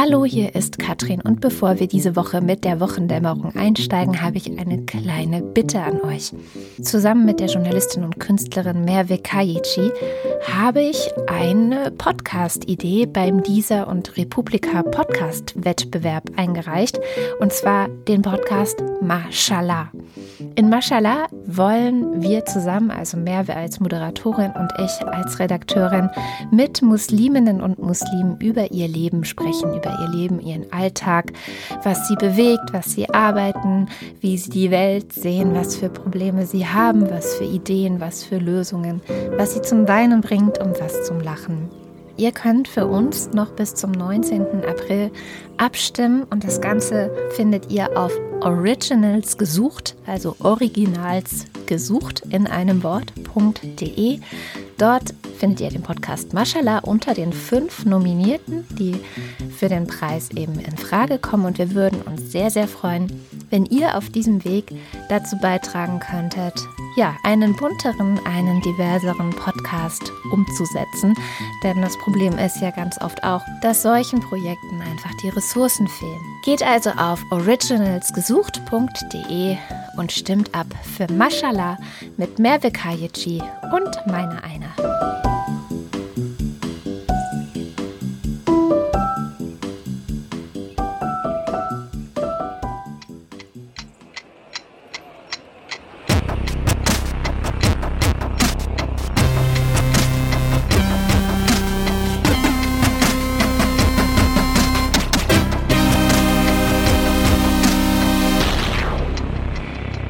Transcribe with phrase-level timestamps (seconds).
[0.00, 4.48] Hallo, hier ist Katrin und bevor wir diese Woche mit der Wochendämmerung einsteigen, habe ich
[4.56, 6.32] eine kleine Bitte an euch.
[6.80, 9.90] Zusammen mit der Journalistin und Künstlerin Merve Kajici
[10.52, 17.00] habe ich eine Podcast-Idee beim Dieser und Republika Podcast-Wettbewerb eingereicht
[17.40, 19.90] und zwar den Podcast Mashallah.
[20.58, 26.10] In Mashallah wollen wir zusammen, also Merve als Moderatorin und ich als Redakteurin,
[26.50, 31.32] mit Musliminnen und Muslimen über ihr Leben sprechen, über ihr Leben, ihren Alltag,
[31.84, 33.86] was sie bewegt, was sie arbeiten,
[34.20, 38.38] wie sie die Welt sehen, was für Probleme sie haben, was für Ideen, was für
[38.38, 39.00] Lösungen,
[39.36, 41.87] was sie zum Weinen bringt und was zum Lachen.
[42.18, 44.64] Ihr könnt für uns noch bis zum 19.
[44.68, 45.12] April
[45.56, 54.18] abstimmen und das Ganze findet ihr auf Originals gesucht, also Originals gesucht in einem Wort.de.
[54.78, 58.96] Dort findet ihr den Podcast Mashallah unter den fünf Nominierten, die
[59.56, 61.46] für den Preis eben in Frage kommen.
[61.46, 63.06] Und wir würden uns sehr, sehr freuen,
[63.50, 64.72] wenn ihr auf diesem Weg
[65.08, 66.54] dazu beitragen könntet,
[66.96, 71.14] ja, einen bunteren, einen diverseren Podcast umzusetzen.
[71.62, 76.18] Denn das Problem ist ja ganz oft auch, dass solchen Projekten einfach die Ressourcen fehlen.
[76.44, 79.56] Geht also auf originalsgesucht.de
[79.96, 81.78] und stimmt ab für Mashallah
[82.16, 85.27] mit Merve Kajici und meiner einer.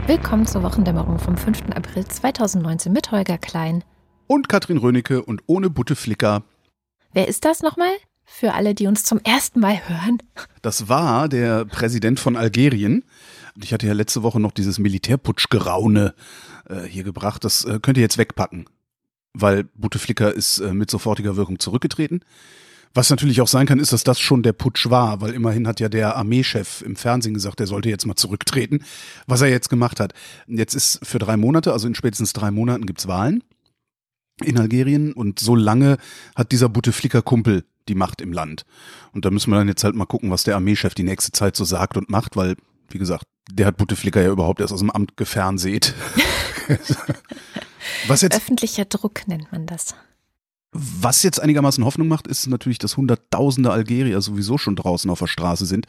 [0.09, 1.64] Willkommen zur Wochendämmerung vom 5.
[1.75, 3.84] April 2019 mit Holger Klein.
[4.27, 6.45] Und Katrin Rönecke und ohne Butteflicker.
[7.12, 7.91] Wer ist das nochmal?
[8.25, 10.23] Für alle, die uns zum ersten Mal hören.
[10.62, 13.05] Das war der Präsident von Algerien.
[13.62, 16.15] Ich hatte ja letzte Woche noch dieses Militärputschgeraune
[16.71, 17.44] äh, hier gebracht.
[17.44, 18.65] Das äh, könnt ihr jetzt wegpacken.
[19.34, 22.25] Weil Bouteflika ist äh, mit sofortiger Wirkung zurückgetreten.
[22.94, 25.81] Was natürlich auch sein kann, ist, dass das schon der Putsch war, weil immerhin hat
[25.81, 28.84] ja der Armeechef im Fernsehen gesagt, er sollte jetzt mal zurücktreten,
[29.26, 30.15] was er jetzt gemacht hat.
[30.47, 33.43] Jetzt ist für drei Monate, also in spätestens drei Monaten gibt's Wahlen
[34.44, 35.99] in Algerien und so lange
[36.37, 38.65] hat dieser Bouteflika-Kumpel die Macht im Land.
[39.12, 41.56] Und da müssen wir dann jetzt halt mal gucken, was der Armeechef die nächste Zeit
[41.56, 42.56] so sagt und macht, weil,
[42.91, 45.94] wie gesagt, der hat Bouteflika ja überhaupt erst aus dem Amt gefernseht.
[48.09, 49.94] was jetzt, Öffentlicher Druck nennt man das.
[50.73, 55.27] Was jetzt einigermaßen Hoffnung macht, ist natürlich, dass Hunderttausende Algerier sowieso schon draußen auf der
[55.27, 55.87] Straße sind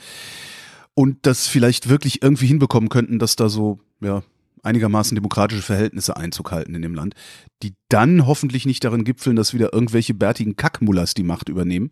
[0.93, 4.23] und das vielleicht wirklich irgendwie hinbekommen könnten, dass da so, ja,
[4.63, 7.15] einigermaßen demokratische Verhältnisse Einzug halten in dem Land,
[7.63, 11.91] die dann hoffentlich nicht darin gipfeln, dass wieder irgendwelche bärtigen Kackmullers die Macht übernehmen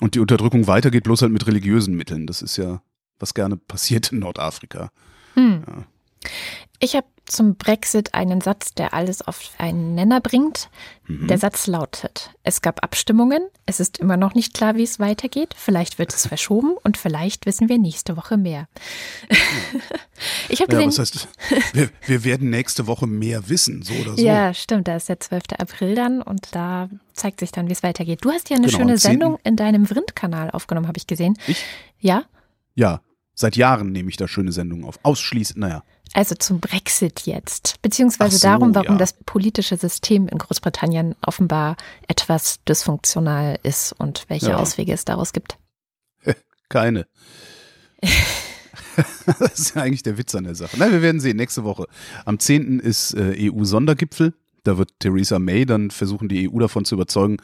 [0.00, 2.26] und die Unterdrückung weitergeht, bloß halt mit religiösen Mitteln.
[2.26, 2.82] Das ist ja,
[3.18, 4.90] was gerne passiert in Nordafrika.
[5.34, 5.62] Hm.
[5.66, 5.86] Ja.
[6.78, 10.68] Ich habe zum Brexit einen Satz, der alles auf einen Nenner bringt.
[11.06, 11.28] Mhm.
[11.28, 15.54] Der Satz lautet, es gab Abstimmungen, es ist immer noch nicht klar, wie es weitergeht,
[15.56, 18.68] vielleicht wird es verschoben und vielleicht wissen wir nächste Woche mehr.
[20.48, 21.28] ich habe ja, was heißt,
[21.72, 24.22] wir, wir, werden nächste Woche mehr wissen, so oder so.
[24.22, 25.42] Ja, stimmt, da ist der 12.
[25.58, 28.20] April dann und da zeigt sich dann, wie es weitergeht.
[28.22, 31.36] Du hast ja eine genau, schöne Sendung in deinem Vrind-Kanal aufgenommen, habe ich gesehen.
[31.46, 31.64] Ich?
[31.98, 32.24] Ja?
[32.74, 33.00] Ja,
[33.34, 34.98] seit Jahren nehme ich da schöne Sendungen auf.
[35.02, 35.82] Ausschließend, naja.
[36.12, 38.98] Also zum Brexit jetzt, beziehungsweise so, darum, warum ja.
[38.98, 41.76] das politische System in Großbritannien offenbar
[42.08, 44.56] etwas dysfunktional ist und welche ja.
[44.56, 45.56] Auswege es daraus gibt.
[46.68, 47.06] Keine.
[49.38, 50.76] das ist ja eigentlich der Witz an der Sache.
[50.78, 51.86] Na, wir werden sehen, nächste Woche.
[52.24, 52.80] Am 10.
[52.80, 54.34] ist äh, EU-Sondergipfel.
[54.64, 57.38] Da wird Theresa May dann versuchen, die EU davon zu überzeugen,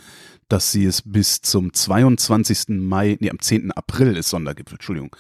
[0.48, 2.68] dass sie es bis zum 22.
[2.68, 3.72] Mai, nee, am 10.
[3.72, 5.16] April ist Sondergipfel, Entschuldigung,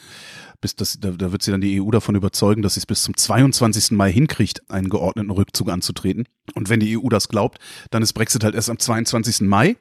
[0.60, 3.02] bis das, da, da wird sie dann die EU davon überzeugen, dass sie es bis
[3.02, 3.92] zum 22.
[3.92, 6.26] Mai hinkriegt, einen geordneten Rückzug anzutreten.
[6.54, 7.58] Und wenn die EU das glaubt,
[7.90, 9.42] dann ist Brexit halt erst am 22.
[9.42, 9.76] Mai.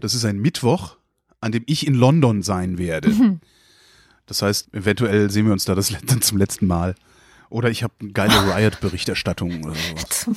[0.00, 0.96] Das ist ein Mittwoch,
[1.40, 3.10] an dem ich in London sein werde.
[3.10, 3.40] Mhm.
[4.26, 6.94] Das heißt, eventuell sehen wir uns da das dann zum letzten Mal.
[7.48, 10.30] Oder ich habe eine geile Riot-Berichterstattung oder sowas.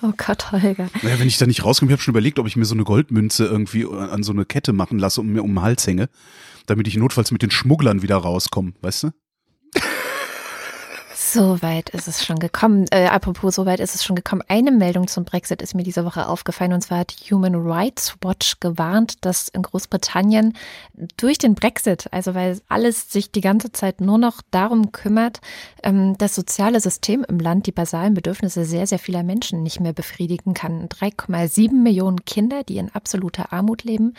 [0.00, 0.88] Oh Gott, Holger.
[1.02, 2.84] Naja, wenn ich da nicht rauskomme, ich habe schon überlegt, ob ich mir so eine
[2.84, 6.08] Goldmünze irgendwie an so eine Kette machen lasse und mir um den Hals hänge
[6.70, 9.10] damit ich notfalls mit den Schmugglern wieder rauskomme, weißt du?
[11.30, 12.86] So weit ist es schon gekommen.
[12.90, 14.40] Äh, apropos, so weit ist es schon gekommen.
[14.48, 18.60] Eine Meldung zum Brexit ist mir diese Woche aufgefallen und zwar hat Human Rights Watch
[18.60, 20.54] gewarnt, dass in Großbritannien
[21.18, 25.42] durch den Brexit, also weil alles sich die ganze Zeit nur noch darum kümmert,
[25.82, 29.92] ähm, das soziale System im Land die basalen Bedürfnisse sehr, sehr vieler Menschen nicht mehr
[29.92, 30.88] befriedigen kann.
[30.88, 34.14] 3,7 Millionen Kinder, die in absoluter Armut leben,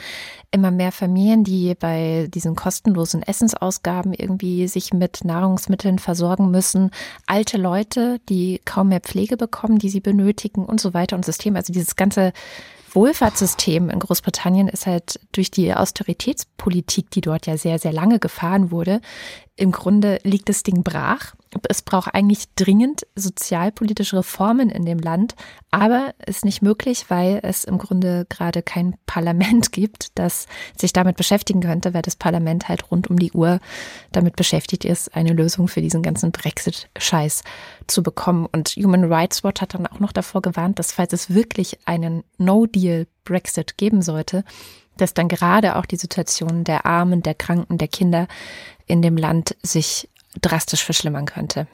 [0.52, 6.92] immer mehr Familien, die bei diesen kostenlosen Essensausgaben irgendwie sich mit Nahrungsmitteln versorgen müssen
[7.26, 11.56] alte Leute, die kaum mehr Pflege bekommen, die sie benötigen und so weiter und System.
[11.56, 12.34] Also dieses ganze
[12.92, 18.72] Wohlfahrtssystem in Großbritannien ist halt durch die Austeritätspolitik, die dort ja sehr, sehr lange gefahren
[18.72, 19.02] wurde,
[19.56, 21.34] im Grunde liegt das Ding brach.
[21.68, 25.36] Es braucht eigentlich dringend sozialpolitische Reformen in dem Land,
[25.72, 30.46] aber ist nicht möglich, weil es im Grunde gerade kein Parlament gibt, das
[30.78, 33.60] sich damit beschäftigen könnte, weil das Parlament halt rund um die Uhr
[34.12, 37.44] damit beschäftigt ist, eine Lösung für diesen ganzen Brexit-Scheiß
[37.88, 38.48] zu bekommen.
[38.52, 42.24] Und Human Rights Watch hat dann auch noch davor gewarnt, dass falls es wirklich einen
[42.38, 44.44] No-Deal-Brexit geben sollte,
[44.98, 48.28] dass dann gerade auch die Situation der Armen, der Kranken, der Kinder
[48.86, 50.10] in dem Land sich
[50.42, 51.68] drastisch verschlimmern könnte.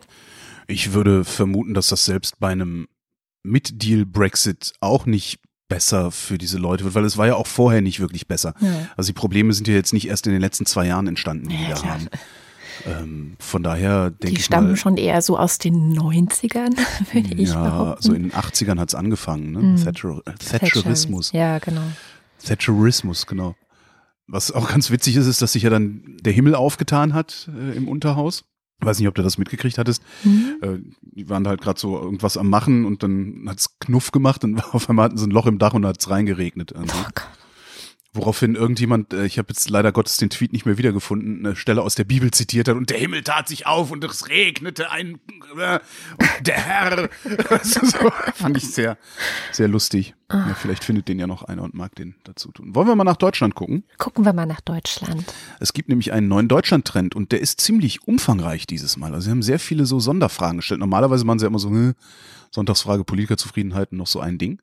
[0.67, 2.87] Ich würde vermuten, dass das selbst bei einem
[3.43, 7.99] Mit-Deal-Brexit auch nicht besser für diese Leute wird, weil es war ja auch vorher nicht
[7.99, 8.53] wirklich besser.
[8.59, 8.87] Ja.
[8.97, 11.55] Also die Probleme sind ja jetzt nicht erst in den letzten zwei Jahren entstanden, die
[11.55, 12.07] ja, wir da haben.
[12.85, 14.33] Ähm, von daher denke ich.
[14.35, 16.77] Die stammen mal, schon eher so aus den 90ern,
[17.13, 18.01] würde ich Ja, behaupten.
[18.03, 19.59] so in den 80ern hat es angefangen, ne?
[19.59, 19.83] Mhm.
[19.83, 21.31] Thatcher, Thatcherismus.
[21.31, 21.81] Ja, genau.
[22.43, 23.55] Thatcherismus, genau.
[24.27, 27.75] Was auch ganz witzig ist, ist, dass sich ja dann der Himmel aufgetan hat äh,
[27.75, 28.45] im Unterhaus.
[28.79, 30.03] Ich weiß nicht, ob du das mitgekriegt hattest.
[30.23, 30.55] Mhm.
[30.61, 34.43] Äh, die waren da halt gerade so irgendwas am Machen und dann hat's Knuff gemacht
[34.43, 36.73] und auf einmal hatten sie ein Loch im Dach und hat's reingeregnet.
[36.75, 37.27] Oh Gott.
[38.15, 41.81] Woraufhin irgendjemand, äh, ich habe jetzt leider Gottes den Tweet nicht mehr wiedergefunden, eine Stelle
[41.81, 45.19] aus der Bibel zitiert hat und der Himmel tat sich auf und es regnete ein
[45.57, 45.79] äh,
[46.41, 47.09] der Herr.
[47.63, 48.97] so, fand ich sehr,
[49.51, 50.15] sehr lustig.
[50.31, 52.73] Ja, vielleicht findet den ja noch einer und mag den dazu tun.
[52.73, 53.83] Wollen wir mal nach Deutschland gucken?
[53.99, 55.23] Gucken wir mal nach Deutschland.
[55.59, 59.13] Es gibt nämlich einen neuen Deutschland-Trend und der ist ziemlich umfangreich dieses Mal.
[59.13, 60.79] Also sie haben sehr viele so Sonderfragen gestellt.
[60.79, 61.93] Normalerweise machen sie ja immer so, hm,
[62.49, 64.61] Sonntagsfrage Politikerzufriedenheit noch so ein Ding.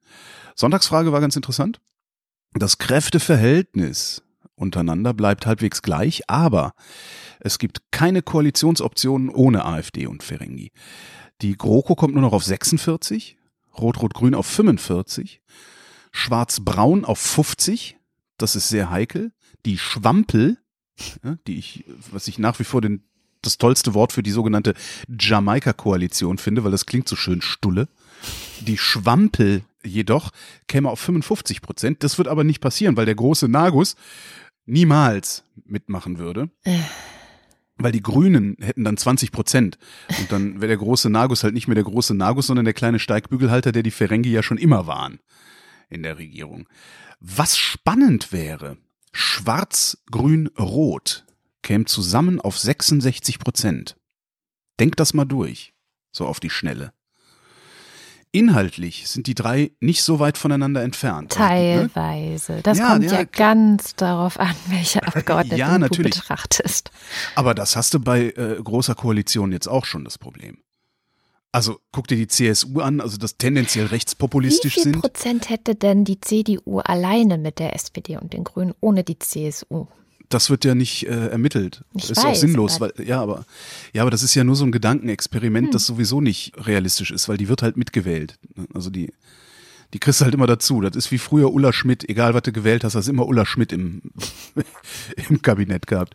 [0.56, 1.80] Sonntagsfrage war ganz interessant.
[2.54, 4.22] Das Kräfteverhältnis
[4.54, 6.74] untereinander bleibt halbwegs gleich, aber
[7.40, 10.70] es gibt keine Koalitionsoptionen ohne AfD und Ferengi.
[11.40, 13.36] Die GroKo kommt nur noch auf 46,
[13.78, 15.40] Rot-Rot-Grün auf 45,
[16.12, 17.96] Schwarz-Braun auf 50,
[18.36, 19.32] das ist sehr heikel.
[19.64, 20.58] Die Schwampel,
[21.46, 23.02] die ich, was ich nach wie vor den,
[23.40, 24.74] das tollste Wort für die sogenannte
[25.08, 27.88] Jamaika-Koalition finde, weil das klingt so schön stulle.
[28.60, 30.30] Die Schwampel jedoch
[30.68, 32.02] käme auf 55 Prozent.
[32.02, 33.96] Das wird aber nicht passieren, weil der große Nagus
[34.66, 36.50] niemals mitmachen würde.
[36.64, 36.78] Äh.
[37.76, 39.78] Weil die Grünen hätten dann 20 Prozent.
[40.18, 42.98] Und dann wäre der große Nagus halt nicht mehr der große Nagus, sondern der kleine
[42.98, 45.18] Steigbügelhalter, der die Ferengi ja schon immer waren
[45.88, 46.68] in der Regierung.
[47.20, 48.76] Was spannend wäre,
[49.12, 51.24] Schwarz, Grün, Rot
[51.62, 53.96] käme zusammen auf 66 Prozent.
[54.80, 55.74] Denkt das mal durch,
[56.10, 56.92] so auf die Schnelle.
[58.34, 61.32] Inhaltlich sind die drei nicht so weit voneinander entfernt.
[61.32, 62.60] Teilweise.
[62.62, 66.90] Das ja, kommt ja, ja, ganz darauf an, welche Abgeordneten ja, du betrachtest.
[67.34, 70.58] Aber das hast du bei äh, großer Koalition jetzt auch schon das Problem.
[71.54, 74.80] Also guck dir die CSU an, also das tendenziell rechtspopulistisch sind.
[74.80, 75.02] Wie viel sind.
[75.02, 79.86] Prozent hätte denn die CDU alleine mit der SPD und den Grünen ohne die CSU?
[80.34, 81.84] Das wird ja nicht äh, ermittelt.
[81.94, 83.44] Ich ist weiß, auch sinnlos, weil ja, aber
[83.92, 85.72] ja, aber das ist ja nur so ein Gedankenexperiment, hm.
[85.72, 88.38] das sowieso nicht realistisch ist, weil die wird halt mitgewählt.
[88.74, 89.12] Also die
[89.92, 90.80] die kriegst du halt immer dazu.
[90.80, 93.72] Das ist wie früher Ulla Schmidt, egal was du gewählt hast, hast immer Ulla Schmidt
[93.72, 94.02] im,
[95.28, 96.14] im Kabinett gehabt.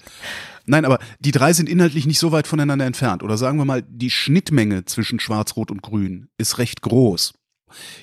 [0.65, 3.23] Nein, aber die drei sind inhaltlich nicht so weit voneinander entfernt.
[3.23, 7.33] Oder sagen wir mal, die Schnittmenge zwischen Schwarz, Rot und Grün ist recht groß.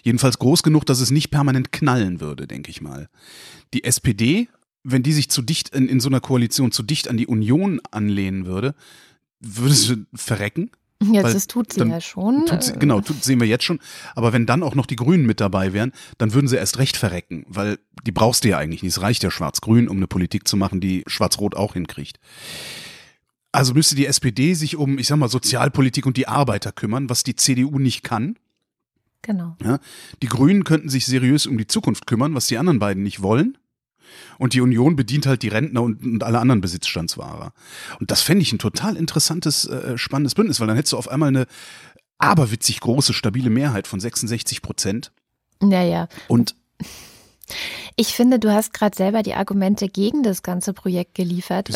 [0.02, 3.08] Jedenfalls groß genug, dass es nicht permanent knallen würde, denke ich mal.
[3.72, 4.48] Die SPD
[4.84, 7.80] wenn die sich zu dicht in, in so einer Koalition zu dicht an die Union
[7.90, 8.74] anlehnen würde,
[9.40, 10.70] würde sie verrecken.
[11.02, 12.44] Jetzt Weil das tut sie ja schon.
[12.60, 13.80] Sie, genau, tut, sehen wir jetzt schon.
[14.14, 16.96] Aber wenn dann auch noch die Grünen mit dabei wären, dann würden sie erst recht
[16.96, 18.92] verrecken, weil die brauchst du ja eigentlich nicht.
[18.92, 22.20] Es reicht ja Schwarz-Grün, um eine Politik zu machen, die Schwarz-Rot auch hinkriegt.
[23.52, 27.22] Also müsste die SPD sich um, ich sag mal, Sozialpolitik und die Arbeiter kümmern, was
[27.22, 28.36] die CDU nicht kann.
[29.22, 29.56] Genau.
[29.62, 29.78] Ja,
[30.22, 33.56] die Grünen könnten sich seriös um die Zukunft kümmern, was die anderen beiden nicht wollen.
[34.38, 37.52] Und die Union bedient halt die Rentner und, und alle anderen Besitzstandswahrer.
[38.00, 41.08] Und das fände ich ein total interessantes, äh, spannendes Bündnis, weil dann hättest du auf
[41.08, 41.46] einmal eine
[42.18, 45.12] aberwitzig große, stabile Mehrheit von 66 Prozent.
[45.62, 46.08] Ja, ja.
[46.28, 46.54] Und
[47.96, 51.68] Ich finde, du hast gerade selber die Argumente gegen das ganze Projekt geliefert.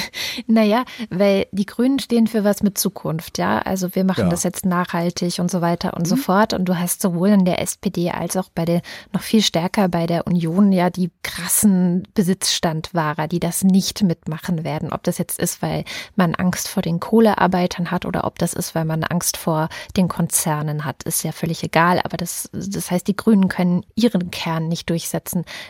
[0.46, 3.58] naja, weil die Grünen stehen für was mit Zukunft, ja.
[3.58, 4.30] Also wir machen ja.
[4.30, 6.06] das jetzt nachhaltig und so weiter und mhm.
[6.06, 6.52] so fort.
[6.52, 10.06] Und du hast sowohl in der SPD als auch bei der noch viel stärker bei
[10.06, 14.92] der Union ja die krassen Besitzstandwahrer, die das nicht mitmachen werden.
[14.92, 18.74] Ob das jetzt ist, weil man Angst vor den Kohlearbeitern hat oder ob das ist,
[18.74, 22.00] weil man Angst vor den Konzernen hat, ist ja völlig egal.
[22.02, 25.15] Aber das, das heißt, die Grünen können ihren Kern nicht durchsetzen.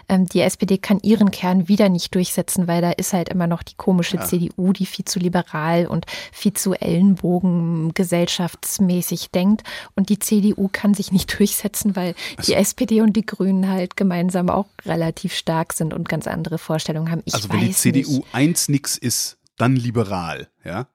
[0.09, 3.63] Ähm, die SPD kann ihren Kern wieder nicht durchsetzen, weil da ist halt immer noch
[3.63, 4.25] die komische ja.
[4.25, 9.63] CDU, die viel zu liberal und viel zu Ellenbogen gesellschaftsmäßig denkt.
[9.95, 13.97] Und die CDU kann sich nicht durchsetzen, weil also, die SPD und die Grünen halt
[13.97, 17.23] gemeinsam auch relativ stark sind und ganz andere Vorstellungen haben.
[17.25, 18.35] Ich also wenn die CDU nicht.
[18.35, 20.89] eins nix ist, dann liberal, ja?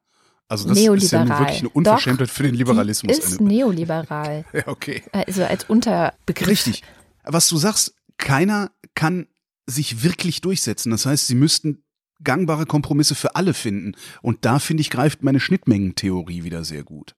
[0.52, 0.98] Also das Neoliberal.
[1.06, 3.18] ist ja nun wirklich eine Unverschämtheit Doch, für den Liberalismus.
[3.18, 4.44] ist neoliberal.
[4.54, 5.02] ja, okay.
[5.14, 6.46] Also als Unterbegriff.
[6.46, 6.84] Richtig.
[7.24, 9.28] Was du sagst, keiner kann
[9.68, 10.92] sich wirklich durchsetzen.
[10.92, 11.84] Das heißt, sie müssten
[12.24, 13.94] gangbare Kompromisse für alle finden.
[14.22, 17.16] Und da, finde ich, greift meine Schnittmengentheorie wieder sehr gut.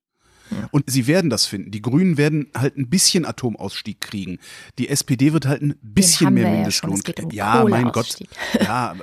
[0.49, 0.67] Ja.
[0.71, 1.71] Und sie werden das finden.
[1.71, 4.39] Die Grünen werden halt ein bisschen Atomausstieg kriegen.
[4.77, 7.25] Die SPD wird halt ein bisschen mehr Mindestlohn ja kriegen.
[7.25, 8.17] Um ja, mein Gott.
[8.61, 8.95] Ja,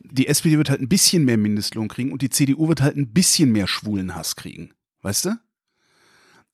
[0.00, 3.12] die SPD wird halt ein bisschen mehr Mindestlohn kriegen und die CDU wird halt ein
[3.12, 4.72] bisschen mehr schwulen Hass kriegen.
[5.02, 5.36] Weißt du?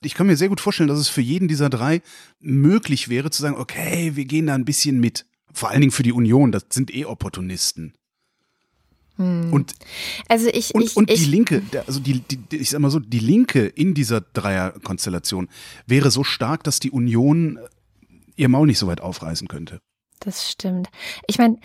[0.02, 2.02] Ich kann mir sehr gut vorstellen, dass es für jeden dieser drei
[2.40, 5.26] möglich wäre zu sagen, okay, wir gehen da ein bisschen mit.
[5.52, 7.94] Vor allen Dingen für die Union, das sind eh Opportunisten.
[9.16, 9.52] Hm.
[9.52, 9.74] Und,
[10.28, 13.00] also ich, und, ich, und ich, die Linke, also die, die, ich sag mal so,
[13.00, 15.48] die Linke in dieser Dreierkonstellation
[15.86, 17.58] wäre so stark, dass die Union
[18.36, 19.80] ihr Maul nicht so weit aufreißen könnte.
[20.20, 20.88] Das stimmt.
[21.26, 21.58] Ich meine,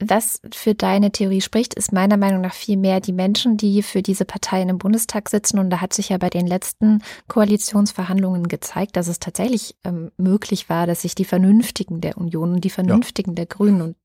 [0.00, 4.02] was für deine Theorie spricht, ist meiner Meinung nach viel mehr die Menschen, die für
[4.02, 5.58] diese Parteien im Bundestag sitzen.
[5.58, 10.68] Und da hat sich ja bei den letzten Koalitionsverhandlungen gezeigt, dass es tatsächlich ähm, möglich
[10.68, 13.34] war, dass sich die Vernünftigen der Union und die Vernünftigen ja.
[13.36, 13.96] der Grünen und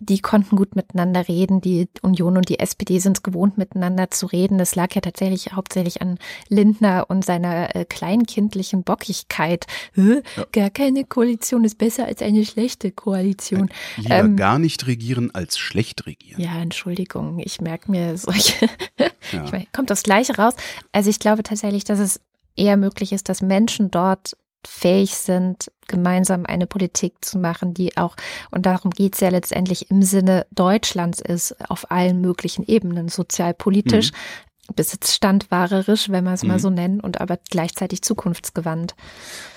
[0.00, 1.60] die konnten gut miteinander reden.
[1.60, 4.58] Die Union und die SPD sind es gewohnt, miteinander zu reden.
[4.58, 9.66] Das lag ja tatsächlich hauptsächlich an Lindner und seiner äh, kleinkindlichen Bockigkeit.
[9.94, 10.20] Ja.
[10.52, 13.70] Gar keine Koalition ist besser als eine schlechte Koalition.
[13.96, 16.40] Lieber ähm, gar nicht regieren als schlecht regieren.
[16.40, 18.68] Ja, Entschuldigung, ich merke mir solche.
[19.32, 19.44] Ja.
[19.44, 20.54] ich meine, kommt das Gleiche raus.
[20.92, 22.20] Also ich glaube tatsächlich, dass es
[22.56, 24.36] eher möglich ist, dass Menschen dort
[24.66, 28.16] fähig sind, gemeinsam eine Politik zu machen, die auch,
[28.50, 34.12] und darum geht es ja letztendlich im Sinne Deutschlands ist, auf allen möglichen Ebenen, sozialpolitisch,
[34.12, 34.74] mhm.
[34.76, 36.48] besitzstandwahrerisch, wenn wir es mhm.
[36.48, 38.94] mal so nennen, und aber gleichzeitig zukunftsgewandt.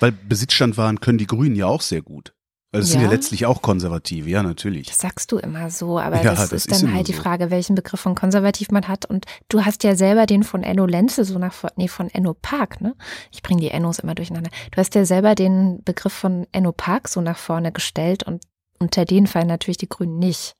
[0.00, 2.34] Weil Besitzstandwaren können die Grünen ja auch sehr gut.
[2.74, 2.98] Weil das ja.
[2.98, 4.88] sind ja letztlich auch Konservative, ja, natürlich.
[4.88, 7.76] Das sagst du immer so, aber ja, das, das, ist dann halt die Frage, welchen
[7.76, 9.04] Begriff von konservativ man hat.
[9.04, 12.80] Und du hast ja selber den von Enno Lenze so nach, nee, von Enno Park,
[12.80, 12.96] ne?
[13.30, 14.50] Ich bringe die Ennos immer durcheinander.
[14.72, 18.42] Du hast ja selber den Begriff von Enno Park so nach vorne gestellt und
[18.80, 20.56] unter denen fallen natürlich die Grünen nicht.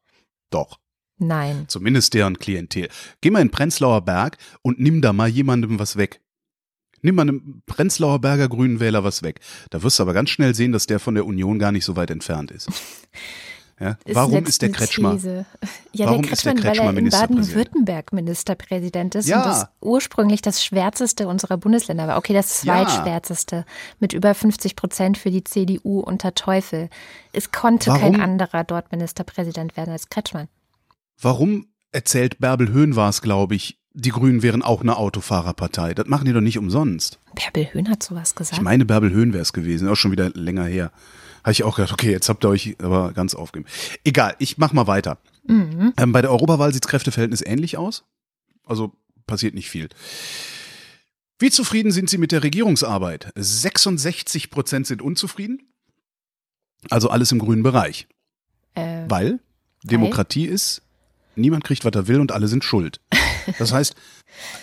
[0.51, 0.79] Doch.
[1.19, 1.65] Nein.
[1.67, 2.91] Zumindest deren Klientel.
[3.23, 6.21] Geh mal in Prenzlauer Berg und nimm da mal jemandem was weg.
[7.05, 9.41] Nimm mal einem Prenzlauer Berger Grünen Wähler was weg.
[9.69, 11.97] Da wirst du aber ganz schnell sehen, dass der von der Union gar nicht so
[11.97, 12.69] weit entfernt ist.
[13.81, 13.99] Ja?
[14.05, 15.15] Ist Warum ist der Kretschmer?
[15.15, 15.47] These.
[15.93, 19.39] Ja, Warum der Kretschmann, ist der Kretschmer weil er in Baden-Württemberg Ministerpräsident ist ja.
[19.39, 22.17] und das ursprünglich das schwärzeste unserer Bundesländer war.
[22.17, 23.65] Okay, das zweitschwärzeste ja.
[23.99, 26.89] mit über 50 Prozent für die CDU unter Teufel.
[27.33, 28.01] Es konnte Warum?
[28.01, 30.47] kein anderer dort Ministerpräsident werden als Kretschmann.
[31.21, 35.95] Warum erzählt Bärbel Höhn war es, glaube ich, die Grünen wären auch eine Autofahrerpartei.
[35.95, 37.21] Das machen die doch nicht umsonst.
[37.35, 38.59] Bärbel Höhn hat sowas gesagt.
[38.59, 40.91] Ich meine, Bärbel Höhn wäre es gewesen, auch schon wieder länger her.
[41.45, 43.71] Habe ich auch gedacht, okay, jetzt habt ihr euch aber ganz aufgegeben.
[44.03, 45.19] Egal, ich mach mal weiter.
[45.47, 45.93] Mhm.
[45.97, 48.05] Ähm, bei der Europawahl sieht das Kräfteverhältnis ähnlich aus.
[48.67, 48.93] Also
[49.27, 49.89] passiert nicht viel.
[51.39, 53.31] Wie zufrieden sind Sie mit der Regierungsarbeit?
[53.37, 55.69] 66 Prozent sind unzufrieden.
[56.91, 58.09] Also alles im grünen Bereich.
[58.75, 59.41] Äh, weil
[59.85, 60.55] Demokratie weil?
[60.55, 60.83] ist,
[61.37, 63.01] niemand kriegt, was er will und alle sind schuld.
[63.59, 63.95] Das heißt,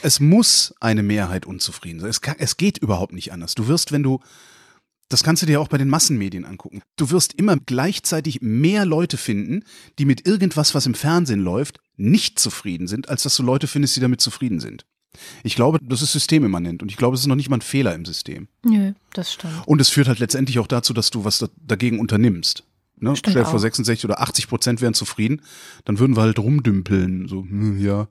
[0.01, 2.09] es muss eine Mehrheit unzufrieden sein.
[2.09, 3.55] Es, kann, es geht überhaupt nicht anders.
[3.55, 4.19] Du wirst, wenn du,
[5.09, 9.17] das kannst du dir auch bei den Massenmedien angucken, du wirst immer gleichzeitig mehr Leute
[9.17, 9.63] finden,
[9.99, 13.95] die mit irgendwas, was im Fernsehen läuft, nicht zufrieden sind, als dass du Leute findest,
[13.95, 14.85] die damit zufrieden sind.
[15.43, 17.93] Ich glaube, das ist systemimmanent und ich glaube, es ist noch nicht mal ein Fehler
[17.93, 18.47] im System.
[18.63, 19.67] Nö, das stimmt.
[19.67, 22.63] Und es führt halt letztendlich auch dazu, dass du was dagegen unternimmst.
[23.01, 23.15] Ne?
[23.15, 25.41] Stell dir vor, 66 oder 80 Prozent wären zufrieden,
[25.85, 27.27] dann würden wir halt rumdümpeln.
[27.27, 28.07] So, hm, ja,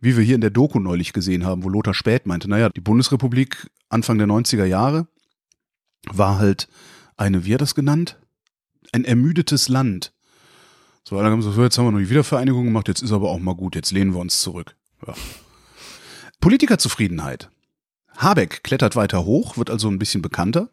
[0.00, 2.80] wie wir hier in der Doku neulich gesehen haben, wo Lothar Späth meinte, naja, die
[2.80, 5.06] Bundesrepublik Anfang der 90er Jahre
[6.10, 6.68] war halt
[7.16, 8.18] eine, wie hat das genannt?
[8.92, 10.12] Ein ermüdetes Land.
[11.04, 13.30] So, dann haben wir so, jetzt haben wir noch die Wiedervereinigung gemacht, jetzt ist aber
[13.30, 14.76] auch mal gut, jetzt lehnen wir uns zurück.
[15.06, 15.14] Ja.
[16.40, 17.50] Politikerzufriedenheit.
[18.16, 20.68] Habeck klettert weiter hoch, wird also ein bisschen bekannter.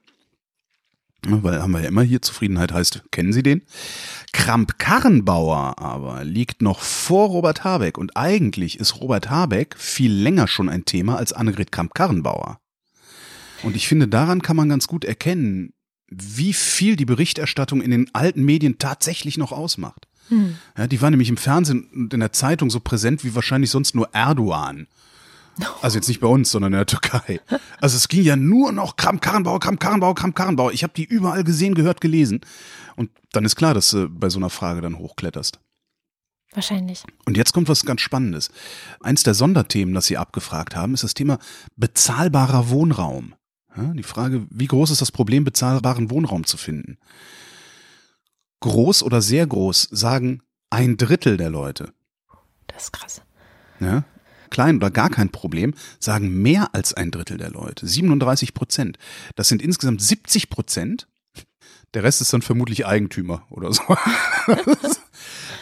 [1.27, 3.61] Weil haben wir ja immer hier, Zufriedenheit heißt, kennen Sie den?
[4.31, 10.69] Kramp-Karrenbauer aber liegt noch vor Robert Habeck und eigentlich ist Robert Habeck viel länger schon
[10.69, 12.59] ein Thema als Annegret Kramp-Karrenbauer.
[13.63, 15.73] Und ich finde, daran kann man ganz gut erkennen,
[16.09, 20.07] wie viel die Berichterstattung in den alten Medien tatsächlich noch ausmacht.
[20.29, 20.55] Hm.
[20.77, 23.95] Ja, die war nämlich im Fernsehen und in der Zeitung so präsent wie wahrscheinlich sonst
[23.95, 24.87] nur Erdogan.
[25.81, 27.41] Also jetzt nicht bei uns, sondern in der Türkei.
[27.81, 30.71] Also es ging ja nur noch Kram Karrenbauer, Kram Karrenbauer, Kram Karrenbauer.
[30.71, 32.41] Ich habe die überall gesehen, gehört, gelesen.
[32.95, 35.59] Und dann ist klar, dass du bei so einer Frage dann hochkletterst.
[36.53, 37.03] Wahrscheinlich.
[37.25, 38.49] Und jetzt kommt was ganz Spannendes.
[39.01, 41.39] Eins der Sonderthemen, das Sie abgefragt haben, ist das Thema
[41.75, 43.35] bezahlbarer Wohnraum.
[43.75, 46.97] Die Frage, wie groß ist das Problem, bezahlbaren Wohnraum zu finden?
[48.61, 51.93] Groß oder sehr groß, sagen ein Drittel der Leute.
[52.67, 53.21] Das ist krass.
[53.79, 54.03] Ja,
[54.49, 58.97] klein oder gar kein Problem, sagen mehr als ein Drittel der Leute, 37 Prozent.
[59.35, 61.07] Das sind insgesamt 70 Prozent.
[61.93, 63.81] Der Rest ist dann vermutlich Eigentümer oder so.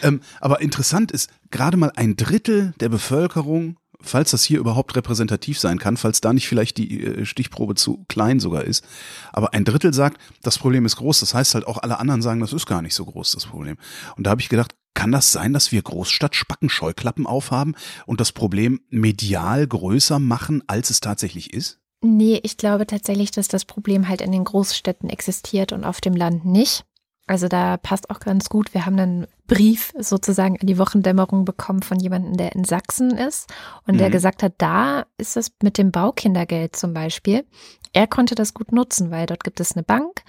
[0.02, 5.58] ähm, aber interessant ist, gerade mal ein Drittel der Bevölkerung, falls das hier überhaupt repräsentativ
[5.58, 8.84] sein kann, falls da nicht vielleicht die äh, Stichprobe zu klein sogar ist,
[9.32, 11.20] aber ein Drittel sagt, das Problem ist groß.
[11.20, 13.76] Das heißt halt auch alle anderen sagen, das ist gar nicht so groß, das Problem.
[14.16, 17.76] Und da habe ich gedacht, kann das sein, dass wir Großstadtspacken Scheuklappen aufhaben
[18.06, 21.78] und das Problem medial größer machen, als es tatsächlich ist?
[22.00, 26.16] Nee, ich glaube tatsächlich, dass das Problem halt in den Großstädten existiert und auf dem
[26.16, 26.84] Land nicht.
[27.28, 28.74] Also da passt auch ganz gut.
[28.74, 33.48] Wir haben einen Brief sozusagen in die Wochendämmerung bekommen von jemandem, der in Sachsen ist
[33.86, 33.98] und mhm.
[33.98, 37.44] der gesagt hat, da ist es mit dem Baukindergeld zum Beispiel
[37.92, 40.22] er konnte das gut nutzen, weil dort gibt es eine Bank,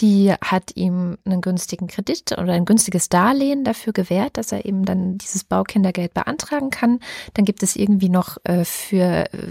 [0.00, 4.84] die hat ihm einen günstigen Kredit oder ein günstiges Darlehen dafür gewährt, dass er eben
[4.84, 7.00] dann dieses Baukindergeld beantragen kann.
[7.34, 9.48] Dann gibt es irgendwie noch äh, für äh,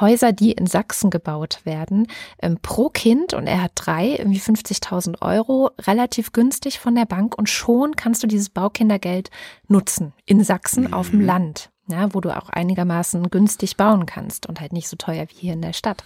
[0.00, 2.08] Häuser, die in Sachsen gebaut werden,
[2.42, 7.38] ähm, pro Kind und er hat drei, irgendwie 50.000 Euro, relativ günstig von der Bank
[7.38, 9.30] und schon kannst du dieses Baukindergeld
[9.68, 10.94] nutzen in Sachsen mhm.
[10.94, 14.96] auf dem Land ja, wo du auch einigermaßen günstig bauen kannst und halt nicht so
[14.96, 16.04] teuer wie hier in der Stadt.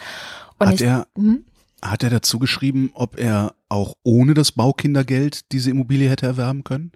[0.59, 1.45] Und hat, ich, er, hm?
[1.83, 6.93] hat er dazu geschrieben, ob er auch ohne das Baukindergeld diese Immobilie hätte erwerben können?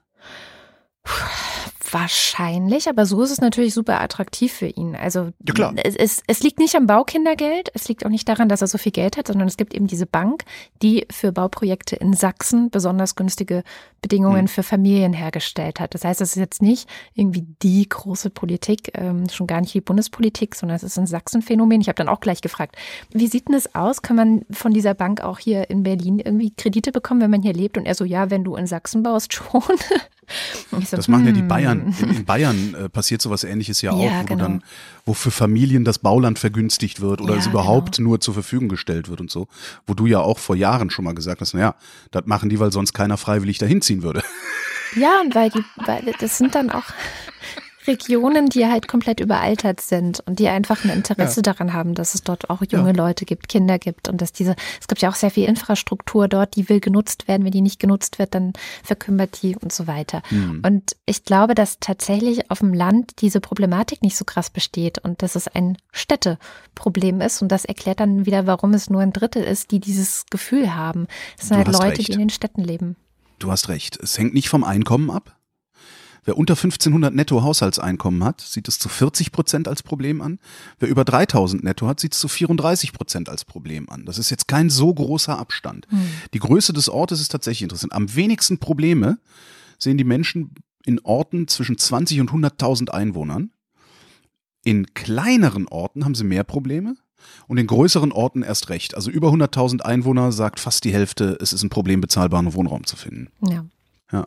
[1.90, 4.96] Wahrscheinlich, aber so ist es natürlich super attraktiv für ihn.
[4.96, 5.74] Also ja, klar.
[5.76, 8.78] Es, es, es liegt nicht am Baukindergeld, es liegt auch nicht daran, dass er so
[8.78, 10.44] viel Geld hat, sondern es gibt eben diese Bank,
[10.82, 13.62] die für Bauprojekte in Sachsen besonders günstige
[14.02, 14.48] Bedingungen mhm.
[14.48, 15.94] für Familien hergestellt hat.
[15.94, 19.80] Das heißt, es ist jetzt nicht irgendwie die große Politik, ähm, schon gar nicht die
[19.80, 21.80] Bundespolitik, sondern es ist ein Sachsen-Phänomen.
[21.80, 22.76] Ich habe dann auch gleich gefragt,
[23.10, 24.02] wie sieht denn das aus?
[24.02, 27.54] Kann man von dieser Bank auch hier in Berlin irgendwie Kredite bekommen, wenn man hier
[27.54, 27.78] lebt?
[27.78, 29.62] Und er so, ja, wenn du in Sachsen baust, schon.
[30.70, 31.48] So, das machen ja die hm.
[31.48, 31.94] Bayern.
[32.00, 34.42] In, in Bayern äh, passiert sowas ähnliches ja auch, ja, wo genau.
[34.42, 34.64] dann,
[35.04, 38.10] wo für Familien das Bauland vergünstigt wird oder ja, es überhaupt genau.
[38.10, 39.48] nur zur Verfügung gestellt wird und so.
[39.86, 41.74] Wo du ja auch vor Jahren schon mal gesagt hast, naja,
[42.10, 44.22] das machen die, weil sonst keiner freiwillig dahin ziehen würde.
[44.94, 46.84] Ja, und weil die, weil das sind dann auch,
[47.86, 51.42] Regionen, die halt komplett überaltert sind und die einfach ein Interesse ja.
[51.42, 52.96] daran haben, dass es dort auch junge ja.
[52.96, 56.56] Leute gibt, Kinder gibt und dass diese, es gibt ja auch sehr viel Infrastruktur dort,
[56.56, 57.44] die will genutzt werden.
[57.44, 60.22] Wenn die nicht genutzt wird, dann verkümmert die und so weiter.
[60.30, 60.62] Mhm.
[60.64, 65.22] Und ich glaube, dass tatsächlich auf dem Land diese Problematik nicht so krass besteht und
[65.22, 69.42] dass es ein Städteproblem ist und das erklärt dann wieder, warum es nur ein Drittel
[69.42, 71.06] ist, die dieses Gefühl haben.
[71.38, 72.08] Es sind du halt Leute, recht.
[72.08, 72.96] die in den Städten leben.
[73.38, 73.98] Du hast recht.
[74.02, 75.35] Es hängt nicht vom Einkommen ab.
[76.26, 80.40] Wer unter 1500 netto Haushaltseinkommen hat, sieht es zu 40 Prozent als Problem an.
[80.80, 84.04] Wer über 3000 netto hat, sieht es zu 34 Prozent als Problem an.
[84.04, 85.86] Das ist jetzt kein so großer Abstand.
[85.90, 86.08] Mhm.
[86.34, 87.92] Die Größe des Ortes ist tatsächlich interessant.
[87.92, 89.18] Am wenigsten Probleme
[89.78, 90.50] sehen die Menschen
[90.84, 93.52] in Orten zwischen 20 und 100.000 Einwohnern.
[94.64, 96.96] In kleineren Orten haben sie mehr Probleme
[97.46, 98.96] und in größeren Orten erst recht.
[98.96, 102.96] Also über 100.000 Einwohner sagt fast die Hälfte, es ist ein Problem, bezahlbaren Wohnraum zu
[102.96, 103.30] finden.
[103.48, 103.64] Ja.
[104.10, 104.26] Ja.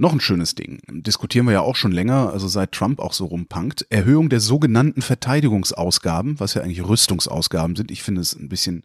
[0.00, 3.26] Noch ein schönes Ding, diskutieren wir ja auch schon länger, also seit Trump auch so
[3.26, 7.90] rumpunkt, Erhöhung der sogenannten Verteidigungsausgaben, was ja eigentlich Rüstungsausgaben sind.
[7.90, 8.84] Ich finde es ein bisschen,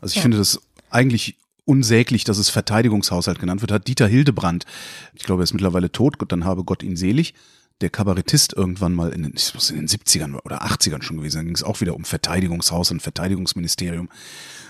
[0.00, 0.22] also ich ja.
[0.22, 4.66] finde das eigentlich unsäglich, dass es Verteidigungshaushalt genannt wird, hat Dieter Hildebrand,
[5.14, 7.34] ich glaube, er ist mittlerweile tot, dann habe Gott ihn selig,
[7.80, 11.38] der Kabarettist irgendwann mal in den, ich muss in den 70ern oder 80ern schon gewesen,
[11.38, 14.08] dann ging es auch wieder um Verteidigungshaus und Verteidigungsministerium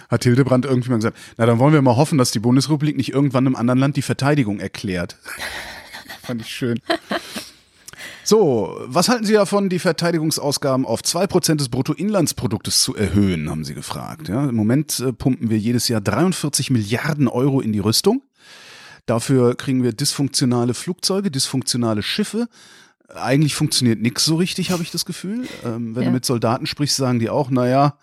[0.08, 3.12] hat Hildebrand irgendwie mal gesagt, na dann wollen wir mal hoffen, dass die Bundesrepublik nicht
[3.12, 5.16] irgendwann einem anderen Land die Verteidigung erklärt.
[6.22, 6.80] Fand ich schön.
[8.24, 13.74] So, was halten Sie davon, die Verteidigungsausgaben auf 2% des Bruttoinlandsproduktes zu erhöhen, haben Sie
[13.74, 14.28] gefragt.
[14.28, 18.22] Ja, Im Moment äh, pumpen wir jedes Jahr 43 Milliarden Euro in die Rüstung.
[19.06, 22.48] Dafür kriegen wir dysfunktionale Flugzeuge, dysfunktionale Schiffe.
[23.14, 25.46] Eigentlich funktioniert nichts so richtig, habe ich das Gefühl.
[25.64, 26.08] Ähm, wenn ja.
[26.08, 27.96] du mit Soldaten sprichst, sagen die auch, naja,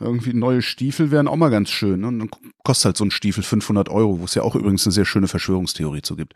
[0.00, 2.00] Irgendwie neue Stiefel wären auch mal ganz schön.
[2.00, 2.08] Ne?
[2.08, 2.30] Und dann
[2.64, 5.28] kostet halt so ein Stiefel 500 Euro, wo es ja auch übrigens eine sehr schöne
[5.28, 6.34] Verschwörungstheorie zu gibt.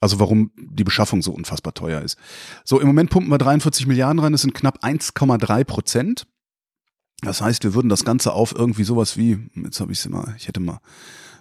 [0.00, 2.18] Also warum die Beschaffung so unfassbar teuer ist.
[2.64, 6.26] So, im Moment pumpen wir 43 Milliarden rein, das sind knapp 1,3 Prozent.
[7.20, 10.34] Das heißt, wir würden das Ganze auf irgendwie sowas wie, jetzt habe ich es mal,
[10.36, 10.80] ich hätte mal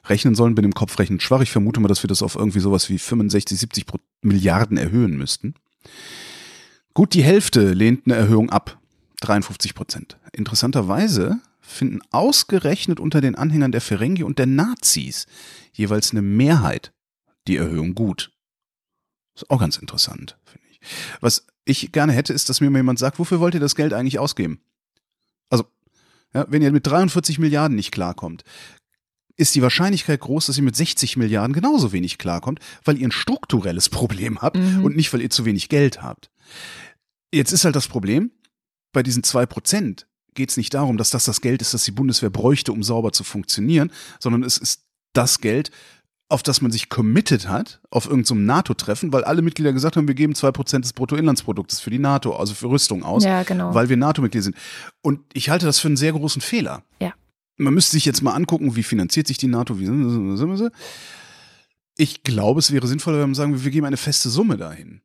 [0.05, 1.41] rechnen sollen, bin im Kopf recht schwach.
[1.41, 3.85] Ich vermute mal, dass wir das auf irgendwie sowas wie 65, 70
[4.21, 5.55] Milliarden erhöhen müssten.
[6.93, 8.79] Gut die Hälfte lehnt eine Erhöhung ab.
[9.21, 10.17] 53 Prozent.
[10.33, 15.25] Interessanterweise finden ausgerechnet unter den Anhängern der Ferengi und der Nazis
[15.71, 16.93] jeweils eine Mehrheit
[17.47, 18.31] die Erhöhung gut.
[19.35, 20.79] Ist auch ganz interessant, finde ich.
[21.21, 23.93] Was ich gerne hätte, ist, dass mir mal jemand sagt, wofür wollt ihr das Geld
[23.93, 24.61] eigentlich ausgeben?
[25.49, 25.65] Also,
[26.33, 28.43] ja, wenn ihr mit 43 Milliarden nicht klarkommt,
[29.35, 33.11] ist die Wahrscheinlichkeit groß, dass ihr mit 60 Milliarden genauso wenig klarkommt, weil ihr ein
[33.11, 34.83] strukturelles Problem habt mhm.
[34.83, 36.29] und nicht, weil ihr zu wenig Geld habt.
[37.33, 38.31] Jetzt ist halt das Problem,
[38.91, 41.91] bei diesen zwei Prozent geht es nicht darum, dass das das Geld ist, das die
[41.91, 45.71] Bundeswehr bräuchte, um sauber zu funktionieren, sondern es ist das Geld,
[46.29, 50.07] auf das man sich committed hat, auf irgendeinem so NATO-Treffen, weil alle Mitglieder gesagt haben,
[50.07, 53.75] wir geben zwei Prozent des Bruttoinlandsproduktes für die NATO, also für Rüstung aus, ja, genau.
[53.75, 54.55] weil wir NATO-Mitglieder sind.
[55.01, 56.83] Und ich halte das für einen sehr großen Fehler.
[56.99, 57.13] Ja
[57.57, 60.71] man müsste sich jetzt mal angucken, wie finanziert sich die NATO, wie sind sie?
[61.97, 65.01] Ich glaube, es wäre sinnvoller, wenn man sagen, wir geben eine feste Summe dahin.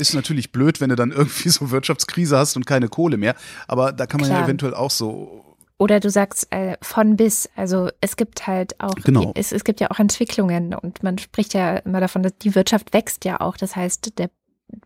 [0.00, 3.34] Ist natürlich blöd, wenn du dann irgendwie so Wirtschaftskrise hast und keine Kohle mehr,
[3.68, 4.40] aber da kann man Klar.
[4.40, 7.48] ja eventuell auch so oder du sagst äh, von bis.
[7.56, 9.32] Also es gibt halt auch, genau.
[9.34, 12.92] es, es gibt ja auch Entwicklungen und man spricht ja immer davon, dass die Wirtschaft
[12.92, 13.56] wächst ja auch.
[13.56, 14.28] Das heißt, der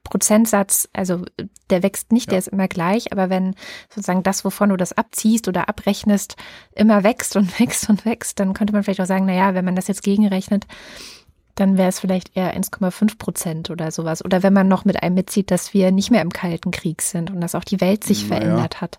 [0.04, 1.24] Prozentsatz, also
[1.68, 2.30] der wächst nicht, ja.
[2.30, 3.56] der ist immer gleich, aber wenn
[3.88, 6.36] sozusagen das, wovon du das abziehst oder abrechnest,
[6.76, 9.76] immer wächst und wächst und wächst, dann könnte man vielleicht auch sagen, naja, wenn man
[9.76, 10.64] das jetzt gegenrechnet,
[11.54, 14.24] dann wäre es vielleicht eher 1,5 Prozent oder sowas.
[14.24, 17.30] Oder wenn man noch mit einem mitzieht, dass wir nicht mehr im Kalten Krieg sind
[17.30, 18.40] und dass auch die Welt sich naja.
[18.40, 18.98] verändert hat.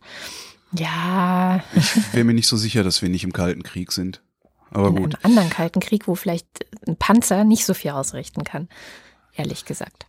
[0.71, 1.63] Ja.
[1.75, 4.21] Ich wäre mir nicht so sicher, dass wir nicht im Kalten Krieg sind.
[4.71, 5.15] Aber in gut.
[5.15, 6.47] einem anderen Kalten Krieg, wo vielleicht
[6.87, 8.67] ein Panzer nicht so viel ausrichten kann.
[9.35, 10.05] Ehrlich gesagt.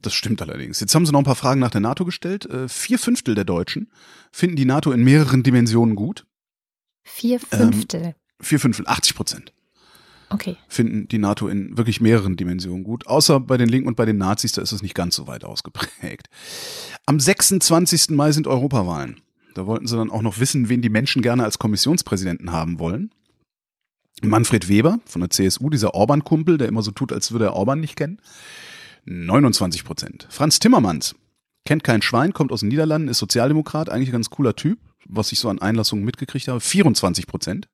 [0.00, 0.80] Das stimmt allerdings.
[0.80, 2.46] Jetzt haben sie noch ein paar Fragen nach der NATO gestellt.
[2.46, 3.90] Äh, vier Fünftel der Deutschen
[4.32, 6.26] finden die NATO in mehreren Dimensionen gut.
[7.04, 8.02] Vier Fünftel?
[8.02, 9.52] Ähm, vier Fünftel, 80 Prozent.
[10.32, 10.56] Okay.
[10.68, 13.06] Finden die NATO in wirklich mehreren Dimensionen gut.
[13.06, 15.44] Außer bei den Linken und bei den Nazis, da ist es nicht ganz so weit
[15.44, 16.28] ausgeprägt.
[17.06, 18.10] Am 26.
[18.10, 19.20] Mai sind Europawahlen.
[19.54, 23.10] Da wollten sie dann auch noch wissen, wen die Menschen gerne als Kommissionspräsidenten haben wollen.
[24.22, 27.80] Manfred Weber von der CSU, dieser Orban-Kumpel, der immer so tut, als würde er Orban
[27.80, 28.20] nicht kennen
[29.04, 30.26] 29 Prozent.
[30.30, 31.14] Franz Timmermans
[31.64, 35.32] kennt kein Schwein, kommt aus den Niederlanden, ist Sozialdemokrat, eigentlich ein ganz cooler Typ, was
[35.32, 36.60] ich so an Einlassungen mitgekriegt habe.
[36.60, 37.68] 24 Prozent.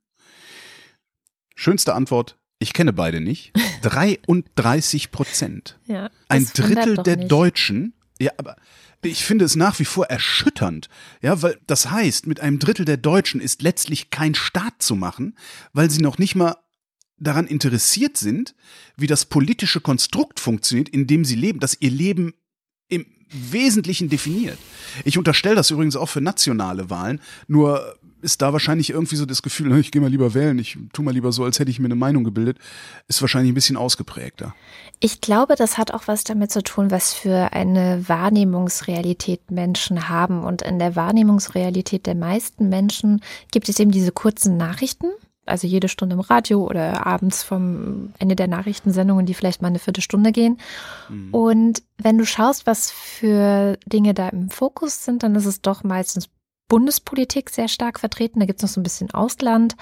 [1.55, 3.53] Schönste Antwort, ich kenne beide nicht.
[3.83, 5.79] 33 Prozent.
[5.87, 7.33] Ja, ein Drittel der nicht.
[7.33, 8.57] Deutschen, ja, aber
[9.03, 10.89] ich finde es nach wie vor erschütternd,
[11.23, 15.37] ja, weil das heißt, mit einem Drittel der Deutschen ist letztlich kein Staat zu machen,
[15.73, 16.57] weil sie noch nicht mal
[17.17, 18.55] daran interessiert sind,
[18.97, 22.35] wie das politische Konstrukt funktioniert, in dem sie leben, dass ihr Leben
[22.89, 24.59] im Wesentlichen definiert.
[25.05, 29.43] Ich unterstelle das übrigens auch für nationale Wahlen, nur ist da wahrscheinlich irgendwie so das
[29.43, 31.87] Gefühl, ich gehe mal lieber wählen, ich tu mal lieber so, als hätte ich mir
[31.87, 32.59] eine Meinung gebildet,
[33.07, 34.55] ist wahrscheinlich ein bisschen ausgeprägter.
[35.01, 40.45] Ich glaube, das hat auch was damit zu tun, was für eine Wahrnehmungsrealität Menschen haben.
[40.45, 45.09] Und in der Wahrnehmungsrealität der meisten Menschen gibt es eben diese kurzen Nachrichten
[45.49, 49.79] also jede Stunde im Radio oder abends vom Ende der Nachrichtensendungen, die vielleicht mal eine
[49.79, 50.59] Viertelstunde gehen.
[51.09, 51.35] Mhm.
[51.35, 55.83] Und wenn du schaust, was für Dinge da im Fokus sind, dann ist es doch
[55.83, 56.29] meistens
[56.69, 58.41] Bundespolitik sehr stark vertreten.
[58.41, 59.75] Da gibt es noch so ein bisschen Ausland,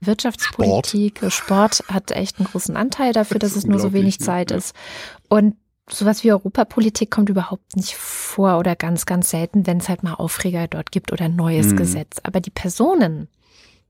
[0.00, 1.32] Wirtschaftspolitik, Sport.
[1.32, 4.26] Sport hat echt einen großen Anteil dafür, dass es nur so wenig ne?
[4.26, 4.58] Zeit ja.
[4.58, 4.74] ist.
[5.28, 5.56] Und
[5.90, 10.14] sowas wie Europapolitik kommt überhaupt nicht vor oder ganz, ganz selten, wenn es halt mal
[10.14, 11.76] Aufreger dort gibt oder ein neues mhm.
[11.76, 12.18] Gesetz.
[12.22, 13.28] Aber die Personen,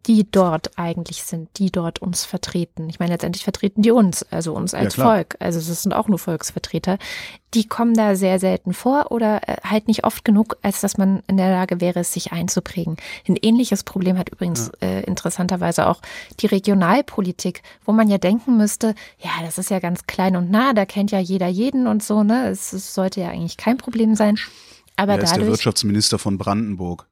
[0.06, 2.88] die dort eigentlich sind, die dort uns vertreten.
[2.90, 5.36] Ich meine, letztendlich vertreten die uns, also uns als ja, Volk.
[5.38, 6.98] Also es sind auch nur Volksvertreter.
[7.54, 11.22] Die kommen da sehr selten vor oder äh, halt nicht oft genug, als dass man
[11.26, 12.96] in der Lage wäre, es sich einzuprägen.
[13.26, 14.88] Ein ähnliches Problem hat übrigens ja.
[14.88, 16.02] äh, interessanterweise auch
[16.40, 20.74] die Regionalpolitik, wo man ja denken müsste, ja, das ist ja ganz klein und nah,
[20.74, 22.48] da kennt ja jeder jeden und so, ne?
[22.48, 24.38] Es, es sollte ja eigentlich kein Problem sein.
[24.96, 27.08] Aber Wer dadurch, ist der Wirtschaftsminister von Brandenburg?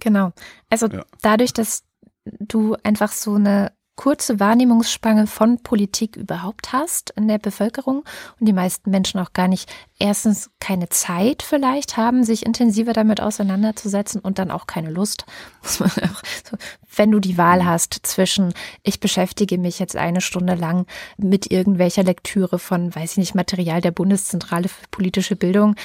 [0.00, 0.32] Genau.
[0.68, 1.04] Also ja.
[1.22, 1.84] dadurch, dass
[2.24, 8.04] du einfach so eine kurze Wahrnehmungsspanne von Politik überhaupt hast in der Bevölkerung
[8.40, 13.20] und die meisten Menschen auch gar nicht erstens keine Zeit vielleicht haben, sich intensiver damit
[13.20, 15.26] auseinanderzusetzen und dann auch keine Lust.
[16.96, 20.86] wenn du die Wahl hast zwischen, ich beschäftige mich jetzt eine Stunde lang
[21.18, 25.76] mit irgendwelcher Lektüre von, weiß ich nicht, Material der Bundeszentrale für politische Bildung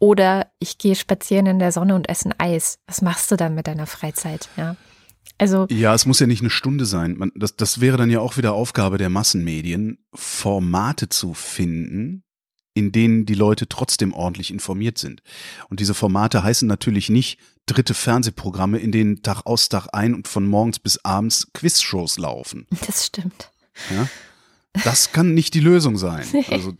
[0.00, 2.80] oder ich gehe spazieren in der Sonne und esse ein Eis.
[2.88, 4.48] Was machst du dann mit deiner Freizeit?
[4.56, 4.74] Ja.
[5.38, 7.16] Also ja, es muss ja nicht eine Stunde sein.
[7.16, 12.24] Man, das, das wäre dann ja auch wieder Aufgabe der Massenmedien, Formate zu finden,
[12.74, 15.22] in denen die Leute trotzdem ordentlich informiert sind.
[15.68, 20.28] Und diese Formate heißen natürlich nicht dritte Fernsehprogramme, in denen Tag aus Tag ein und
[20.28, 22.66] von morgens bis abends Quizshows laufen.
[22.86, 23.50] Das stimmt.
[23.90, 24.08] Ja?
[24.84, 26.26] Das kann nicht die Lösung sein.
[26.50, 26.74] Also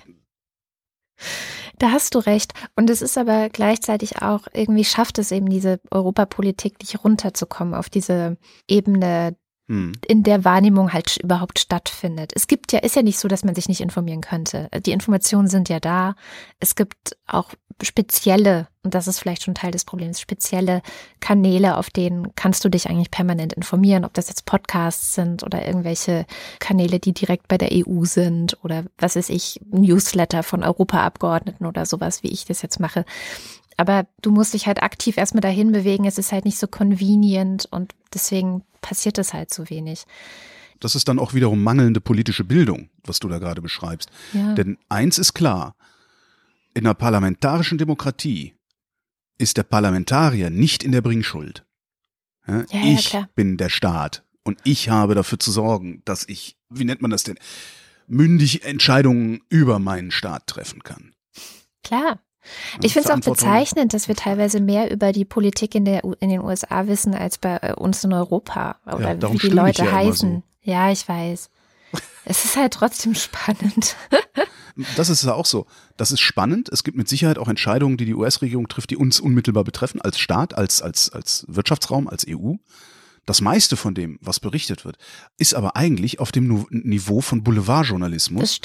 [1.79, 2.53] da hast du recht.
[2.77, 7.91] Und es ist aber gleichzeitig auch, irgendwie schafft es eben diese Europapolitik nicht runterzukommen auf
[7.91, 8.37] diese
[8.69, 9.37] Ebene
[9.69, 9.93] hm.
[10.07, 12.33] in der Wahrnehmung halt überhaupt stattfindet.
[12.35, 14.69] Es gibt ja, ist ja nicht so, dass man sich nicht informieren könnte.
[14.85, 16.15] Die Informationen sind ja da.
[16.61, 20.83] Es gibt auch spezielle, und das ist vielleicht schon Teil des Problems, spezielle
[21.21, 25.67] Kanäle, auf denen kannst du dich eigentlich permanent informieren, ob das jetzt Podcasts sind oder
[25.67, 26.27] irgendwelche
[26.59, 31.87] Kanäle, die direkt bei der EU sind oder was weiß ich, Newsletter von Europaabgeordneten oder
[31.87, 33.05] sowas, wie ich das jetzt mache.
[33.77, 36.05] Aber du musst dich halt aktiv erstmal dahin bewegen.
[36.05, 40.05] Es ist halt nicht so convenient und deswegen passiert es halt so wenig.
[40.81, 44.11] Das ist dann auch wiederum mangelnde politische Bildung, was du da gerade beschreibst.
[44.33, 44.53] Ja.
[44.55, 45.77] Denn eins ist klar,
[46.75, 48.55] in einer parlamentarischen Demokratie
[49.39, 51.65] ist der Parlamentarier nicht in der Bringschuld.
[52.47, 56.85] Ja, ja, ich bin der Staat und ich habe dafür zu sorgen, dass ich, wie
[56.85, 57.39] nennt man das denn,
[58.09, 61.15] mündig Entscheidungen über meinen Staat treffen kann.
[61.85, 62.21] Klar.
[62.83, 66.29] Ich finde es auch bezeichnend, dass wir teilweise mehr über die Politik in, der, in
[66.29, 69.93] den USA wissen als bei äh, uns in Europa oder ja, wie die Leute ja
[69.93, 70.43] heißen.
[70.65, 70.71] So.
[70.71, 71.51] Ja, ich weiß.
[72.25, 73.97] es ist halt trotzdem spannend.
[74.97, 75.67] das ist ja auch so.
[75.97, 76.69] Das ist spannend.
[76.71, 80.19] Es gibt mit Sicherheit auch Entscheidungen, die die US-Regierung trifft, die uns unmittelbar betreffen, als
[80.19, 82.55] Staat, als, als, als Wirtschaftsraum, als EU.
[83.25, 84.99] Das meiste von dem, was berichtet wird,
[85.39, 88.61] ist aber eigentlich auf dem Niveau von Boulevardjournalismus,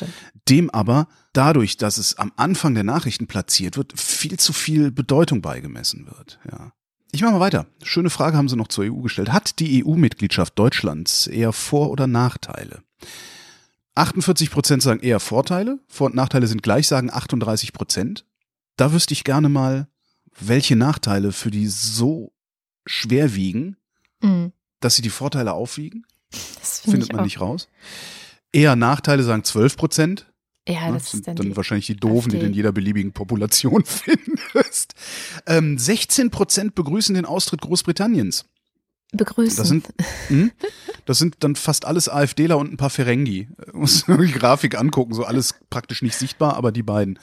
[0.50, 5.41] dem aber dadurch, dass es am Anfang der Nachrichten platziert wird, viel zu viel Bedeutung
[5.41, 6.39] beigemessen wird.
[6.52, 6.74] Ja.
[7.12, 7.67] Ich mache mal weiter.
[7.84, 9.32] Schöne Frage haben Sie noch zur EU gestellt.
[9.32, 12.82] Hat die EU-Mitgliedschaft Deutschlands eher Vor- oder Nachteile?
[13.96, 15.80] 48 Prozent sagen eher Vorteile.
[15.88, 18.26] Vor- und Nachteile sind gleich, sagen 38 Prozent.
[18.76, 19.88] Da wüsste ich gerne mal,
[20.39, 22.34] welche Nachteile für die so
[22.86, 23.78] schwer wiegen,
[24.21, 24.51] mhm.
[24.80, 26.06] dass sie die Vorteile aufwiegen.
[26.32, 27.25] Das find findet man auch.
[27.25, 27.69] nicht raus.
[28.51, 30.32] Eher Nachteile sagen 12 Prozent.
[30.67, 33.86] Ja, das, das sind dann, dann wahrscheinlich die Doofen, die du in jeder beliebigen Population
[33.86, 34.95] findest.
[35.45, 38.45] Ähm, 16 Prozent begrüßen den Austritt Großbritanniens.
[39.13, 39.58] Begrüßen.
[39.58, 39.88] Das sind,
[40.28, 40.52] hm,
[41.06, 43.48] das sind dann fast alles AfDler und ein paar Ferengi.
[43.74, 47.20] Muss die Grafik angucken, so alles praktisch nicht sichtbar, aber die beiden.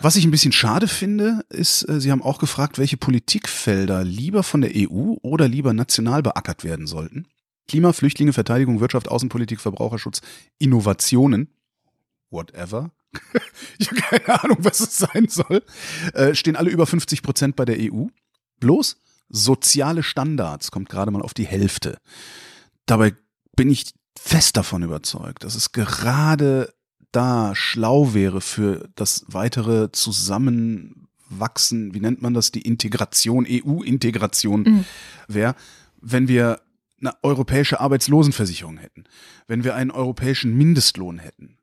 [0.00, 4.42] Was ich ein bisschen schade finde, ist, äh, Sie haben auch gefragt, welche Politikfelder lieber
[4.42, 7.26] von der EU oder lieber national beackert werden sollten.
[7.66, 10.22] Klima, Flüchtlinge, Verteidigung, Wirtschaft, Außenpolitik, Verbraucherschutz,
[10.58, 11.48] Innovationen,
[12.30, 12.92] whatever.
[13.78, 15.64] ich habe keine Ahnung, was es sein soll.
[16.14, 18.06] Äh, stehen alle über 50 Prozent bei der EU.
[18.60, 18.96] Bloß
[19.28, 21.98] soziale Standards kommt gerade mal auf die Hälfte.
[22.86, 23.14] Dabei
[23.56, 26.72] bin ich fest davon überzeugt, dass es gerade
[27.12, 34.84] da schlau wäre für das weitere Zusammenwachsen, wie nennt man das, die Integration, EU-Integration mhm.
[35.26, 35.54] wäre,
[36.00, 36.60] wenn wir
[37.00, 39.04] eine europäische Arbeitslosenversicherung hätten,
[39.46, 41.57] wenn wir einen europäischen Mindestlohn hätten.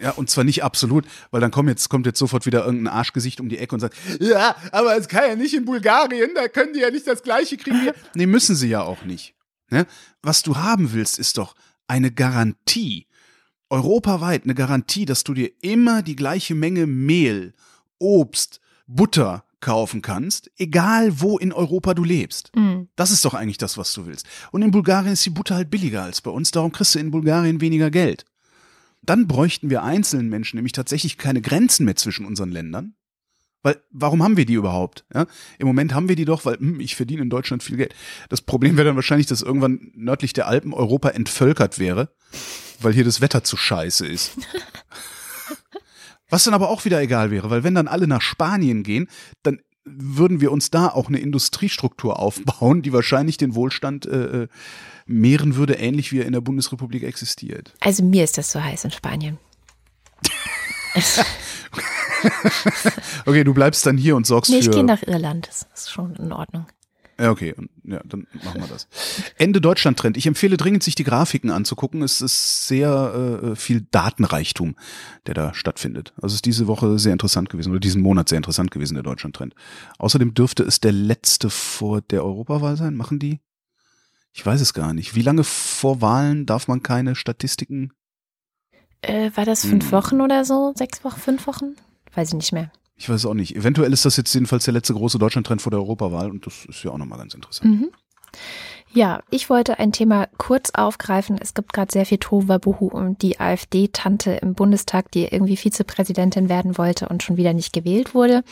[0.00, 3.40] Ja, und zwar nicht absolut, weil dann kommt jetzt, kommt jetzt sofort wieder irgendein Arschgesicht
[3.40, 6.72] um die Ecke und sagt, ja, aber es kann ja nicht in Bulgarien, da können
[6.72, 7.90] die ja nicht das Gleiche kriegen.
[8.14, 9.34] nee, müssen sie ja auch nicht.
[9.70, 9.86] Ne?
[10.22, 11.54] Was du haben willst, ist doch
[11.86, 13.06] eine Garantie
[13.72, 17.54] europaweit eine Garantie, dass du dir immer die gleiche Menge Mehl,
[17.98, 22.54] Obst, Butter kaufen kannst, egal wo in Europa du lebst.
[22.54, 22.88] Mhm.
[22.96, 24.26] Das ist doch eigentlich das, was du willst.
[24.50, 27.10] Und in Bulgarien ist die Butter halt billiger als bei uns, darum kriegst du in
[27.10, 28.26] Bulgarien weniger Geld.
[29.02, 32.94] Dann bräuchten wir einzelnen Menschen nämlich tatsächlich keine Grenzen mehr zwischen unseren Ländern.
[33.64, 35.04] Weil, warum haben wir die überhaupt?
[35.14, 35.26] Ja?
[35.58, 37.94] Im Moment haben wir die doch, weil hm, ich verdiene in Deutschland viel Geld.
[38.28, 42.12] Das Problem wäre dann wahrscheinlich, dass irgendwann nördlich der Alpen Europa entvölkert wäre
[42.84, 44.32] weil hier das Wetter zu scheiße ist.
[46.28, 49.08] Was dann aber auch wieder egal wäre, weil wenn dann alle nach Spanien gehen,
[49.42, 54.48] dann würden wir uns da auch eine Industriestruktur aufbauen, die wahrscheinlich den Wohlstand äh, äh
[55.04, 57.74] mehren würde, ähnlich wie er in der Bundesrepublik existiert.
[57.80, 59.36] Also mir ist das so heiß in Spanien.
[63.26, 64.70] okay, du bleibst dann hier und sorgst nee, für.
[64.70, 66.66] Ich gehe nach Irland, das ist schon in Ordnung.
[67.22, 67.54] Ja, okay,
[67.84, 68.88] ja, dann machen wir das.
[69.38, 70.16] Ende Deutschland-Trend.
[70.16, 72.02] Ich empfehle dringend, sich die Grafiken anzugucken.
[72.02, 74.74] Es ist sehr äh, viel Datenreichtum,
[75.28, 76.14] der da stattfindet.
[76.16, 79.04] Also es ist diese Woche sehr interessant gewesen oder diesen Monat sehr interessant gewesen, der
[79.04, 79.54] Deutschland-Trend.
[79.98, 82.96] Außerdem dürfte es der letzte vor der Europawahl sein.
[82.96, 83.38] Machen die?
[84.32, 85.14] Ich weiß es gar nicht.
[85.14, 87.92] Wie lange vor Wahlen darf man keine Statistiken?
[89.00, 89.92] Äh, war das fünf hm.
[89.92, 90.72] Wochen oder so?
[90.74, 91.76] Sechs Wochen, fünf Wochen?
[92.14, 92.72] Weiß ich nicht mehr.
[92.96, 93.56] Ich weiß auch nicht.
[93.56, 96.84] Eventuell ist das jetzt jedenfalls der letzte große Deutschland-Trend vor der Europawahl und das ist
[96.84, 97.70] ja auch nochmal ganz interessant.
[97.70, 97.90] Mhm.
[98.94, 101.38] Ja, ich wollte ein Thema kurz aufgreifen.
[101.40, 106.76] Es gibt gerade sehr viel Tohuwabohu um die AfD-Tante im Bundestag, die irgendwie Vizepräsidentin werden
[106.76, 108.44] wollte und schon wieder nicht gewählt wurde.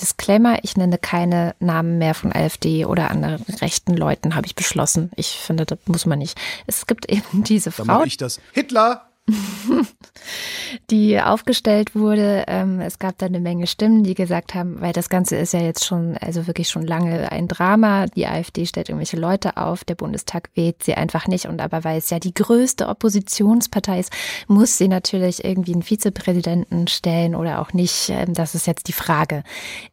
[0.00, 5.10] Disclaimer, ich nenne keine Namen mehr von AfD oder anderen rechten Leuten, habe ich beschlossen.
[5.16, 6.38] Ich finde, das muss man nicht.
[6.68, 7.84] Es gibt eben diese Frau.
[7.84, 8.40] Dann ich das.
[8.52, 9.07] Hitler!
[10.90, 12.44] die aufgestellt wurde.
[12.48, 15.60] Ähm, es gab da eine Menge Stimmen, die gesagt haben, weil das Ganze ist ja
[15.60, 18.06] jetzt schon, also wirklich schon lange ein Drama.
[18.06, 21.46] Die AfD stellt irgendwelche Leute auf, der Bundestag wählt sie einfach nicht.
[21.46, 24.12] Und aber weil es ja die größte Oppositionspartei ist,
[24.46, 28.08] muss sie natürlich irgendwie einen Vizepräsidenten stellen oder auch nicht.
[28.10, 29.42] Ähm, das ist jetzt die Frage.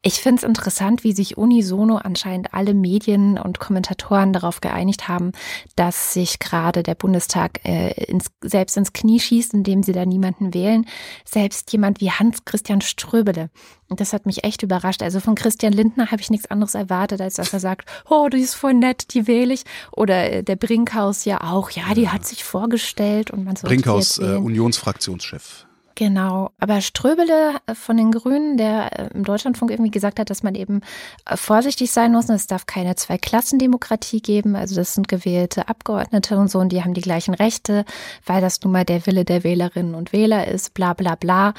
[0.01, 5.31] Ich finde es interessant, wie sich unisono anscheinend alle Medien und Kommentatoren darauf geeinigt haben,
[5.75, 10.53] dass sich gerade der Bundestag äh, ins, selbst ins Knie schießt, indem sie da niemanden
[10.53, 10.85] wählen.
[11.25, 13.49] Selbst jemand wie Hans-Christian Ströbele.
[13.87, 15.03] Und das hat mich echt überrascht.
[15.03, 18.39] Also von Christian Lindner habe ich nichts anderes erwartet, als dass er sagt, oh, die
[18.39, 19.63] ist voll nett, die wähle ich.
[19.91, 23.67] Oder äh, der Brinkhaus ja auch, ja, die hat sich vorgestellt und man so.
[23.67, 25.65] Brinkhaus, äh, Unionsfraktionschef.
[25.97, 30.43] Genau, aber Ströbele äh, von den Grünen, der äh, im Deutschlandfunk irgendwie gesagt hat, dass
[30.43, 30.81] man eben
[31.25, 32.27] äh, vorsichtig sein muss.
[32.27, 34.57] Es darf keine Zwei-Klassen-Demokratie geben.
[34.57, 37.85] Also das sind gewählte Abgeordnete und so und die haben die gleichen Rechte,
[38.25, 41.53] weil das nun mal der Wille der Wählerinnen und Wähler ist, bla bla bla.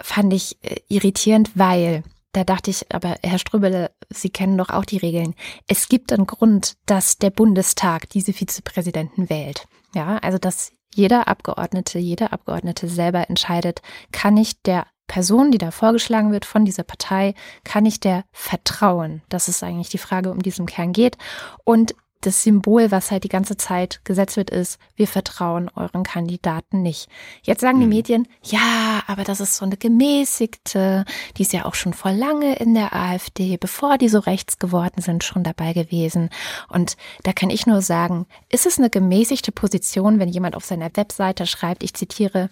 [0.00, 4.98] Fand ich irritierend, weil da dachte ich, aber Herr Ströbele, Sie kennen doch auch die
[4.98, 5.34] Regeln.
[5.66, 9.66] Es gibt einen Grund, dass der Bundestag diese Vizepräsidenten wählt.
[9.94, 15.70] Ja, also dass jeder Abgeordnete, jede Abgeordnete selber entscheidet, kann ich der Person, die da
[15.70, 19.22] vorgeschlagen wird von dieser Partei, kann ich der vertrauen?
[19.28, 21.18] Das ist eigentlich die Frage, um die es im Kern geht.
[21.64, 26.82] Und das Symbol, was halt die ganze Zeit gesetzt wird, ist, wir vertrauen euren Kandidaten
[26.82, 27.08] nicht.
[27.42, 27.92] Jetzt sagen die mhm.
[27.92, 31.04] Medien, ja, aber das ist so eine gemäßigte,
[31.36, 35.02] die ist ja auch schon vor lange in der AfD, bevor die so rechts geworden
[35.02, 36.30] sind, schon dabei gewesen.
[36.68, 40.90] Und da kann ich nur sagen, ist es eine gemäßigte Position, wenn jemand auf seiner
[40.94, 42.50] Webseite schreibt, ich zitiere,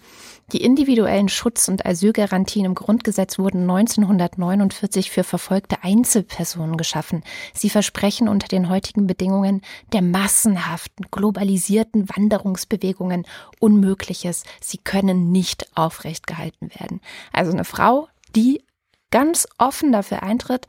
[0.52, 7.22] die individuellen Schutz- und Asylgarantien im Grundgesetz wurden 1949 für verfolgte Einzelpersonen geschaffen.
[7.54, 9.59] Sie versprechen unter den heutigen Bedingungen
[9.92, 13.26] der massenhaften, globalisierten Wanderungsbewegungen
[13.58, 14.44] Unmögliches.
[14.60, 17.00] Sie können nicht aufrecht gehalten werden.
[17.32, 18.62] Also eine Frau, die
[19.10, 20.66] ganz offen dafür eintritt,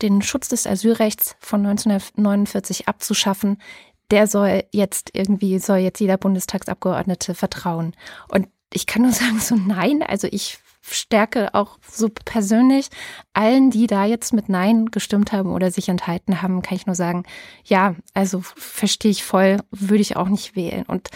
[0.00, 3.58] den Schutz des Asylrechts von 1949 abzuschaffen,
[4.10, 7.94] der soll jetzt irgendwie, soll jetzt jeder Bundestagsabgeordnete vertrauen.
[8.28, 10.02] Und ich kann nur sagen, so nein.
[10.02, 12.88] Also ich stärke auch so persönlich
[13.32, 16.96] allen, die da jetzt mit Nein gestimmt haben oder sich enthalten haben, kann ich nur
[16.96, 17.24] sagen,
[17.64, 20.84] ja, also verstehe ich voll, würde ich auch nicht wählen.
[20.86, 21.08] Und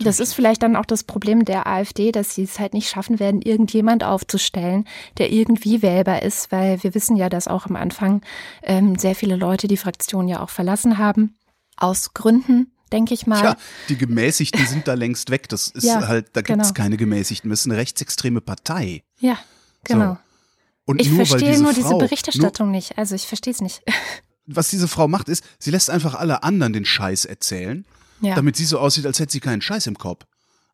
[0.00, 3.20] das ist vielleicht dann auch das Problem der AfD, dass sie es halt nicht schaffen
[3.20, 4.86] werden, irgendjemand aufzustellen,
[5.18, 8.20] der irgendwie wählbar ist, weil wir wissen ja, dass auch am Anfang
[8.62, 11.36] ähm, sehr viele Leute die Fraktion ja auch verlassen haben.
[11.76, 13.42] Aus Gründen, denke ich mal.
[13.42, 13.56] Ja,
[13.88, 15.48] die Gemäßigten sind da längst weg.
[15.48, 16.84] Das ist ja, halt, da gibt es genau.
[16.84, 17.50] keine Gemäßigten.
[17.50, 19.02] Das ist eine rechtsextreme Partei.
[19.18, 19.36] Ja,
[19.82, 20.12] genau.
[20.12, 20.18] So.
[20.86, 22.96] Und ich nur, verstehe diese nur Frau, diese Berichterstattung nur, nicht.
[22.96, 23.82] Also ich verstehe es nicht.
[24.46, 27.84] Was diese Frau macht, ist, sie lässt einfach alle anderen den Scheiß erzählen,
[28.20, 28.34] ja.
[28.34, 30.24] damit sie so aussieht, als hätte sie keinen Scheiß im Kopf.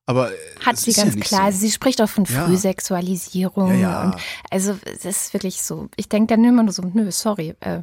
[0.07, 1.41] Aber äh, hat sie ganz ja klar.
[1.41, 1.47] So.
[1.47, 3.81] Also sie spricht auch von Frühsexualisierung.
[3.81, 4.17] Ja, und
[4.51, 5.89] also es ist wirklich so.
[5.97, 7.83] Ich denke dann immer nur so, nö, sorry, äh,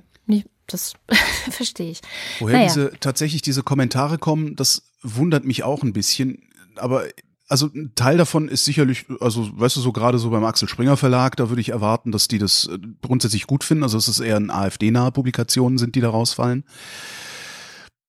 [0.68, 0.94] das
[1.50, 2.02] verstehe ich.
[2.40, 2.68] Woher naja.
[2.68, 6.44] diese tatsächlich diese Kommentare kommen, das wundert mich auch ein bisschen.
[6.76, 7.06] Aber
[7.48, 10.98] also ein Teil davon ist sicherlich, also weißt du, so gerade so beim Axel Springer
[10.98, 13.84] Verlag, da würde ich erwarten, dass die das äh, grundsätzlich gut finden.
[13.84, 16.66] Also es ist eher ein AfD-nahe Publikationen sind, die da rausfallen.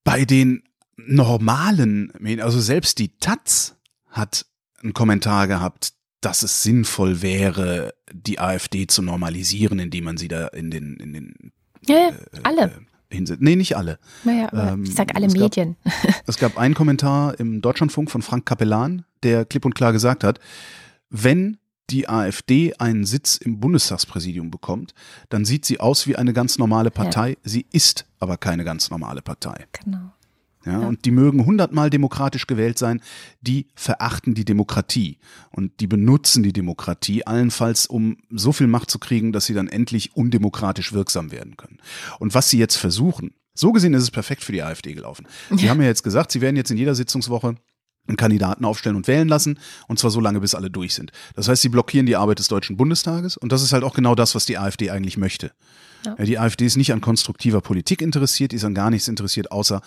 [0.05, 0.65] Bei den
[0.97, 3.77] normalen also selbst die Taz
[4.09, 4.47] hat
[4.83, 10.49] einen Kommentar gehabt, dass es sinnvoll wäre, die AfD zu normalisieren, indem man sie da
[10.49, 11.53] in den, in den
[11.89, 12.11] ja, ja,
[12.43, 12.63] alle.
[13.11, 13.41] Äh, hinsetzt.
[13.41, 13.99] Nee, nicht alle.
[14.25, 15.77] Naja, ähm, ich sag alle es Medien.
[15.85, 20.25] Gab, es gab einen Kommentar im Deutschlandfunk von Frank Kapellan, der klipp und klar gesagt
[20.25, 20.39] hat,
[21.11, 21.59] wenn
[21.91, 24.93] die AfD einen Sitz im Bundestagspräsidium bekommt,
[25.31, 27.31] dann sieht sie aus wie eine ganz normale Partei.
[27.31, 27.37] Ja.
[27.45, 29.67] Sie ist aber keine ganz normale Partei.
[29.85, 30.13] Genau.
[30.69, 30.87] Ja, ja.
[30.87, 33.01] Und die mögen hundertmal demokratisch gewählt sein,
[33.41, 35.19] die verachten die Demokratie
[35.51, 39.69] und die benutzen die Demokratie allenfalls, um so viel Macht zu kriegen, dass sie dann
[39.69, 41.79] endlich undemokratisch wirksam werden können.
[42.19, 45.27] Und was sie jetzt versuchen, so gesehen ist es perfekt für die AfD gelaufen.
[45.51, 45.71] Sie ja.
[45.71, 47.57] haben ja jetzt gesagt, sie werden jetzt in jeder Sitzungswoche
[48.07, 51.13] einen Kandidaten aufstellen und wählen lassen, und zwar so lange, bis alle durch sind.
[51.35, 54.15] Das heißt, sie blockieren die Arbeit des Deutschen Bundestages und das ist halt auch genau
[54.15, 55.53] das, was die AfD eigentlich möchte.
[56.05, 56.15] Ja.
[56.15, 59.83] Die AfD ist nicht an konstruktiver Politik interessiert, die ist an gar nichts interessiert, außer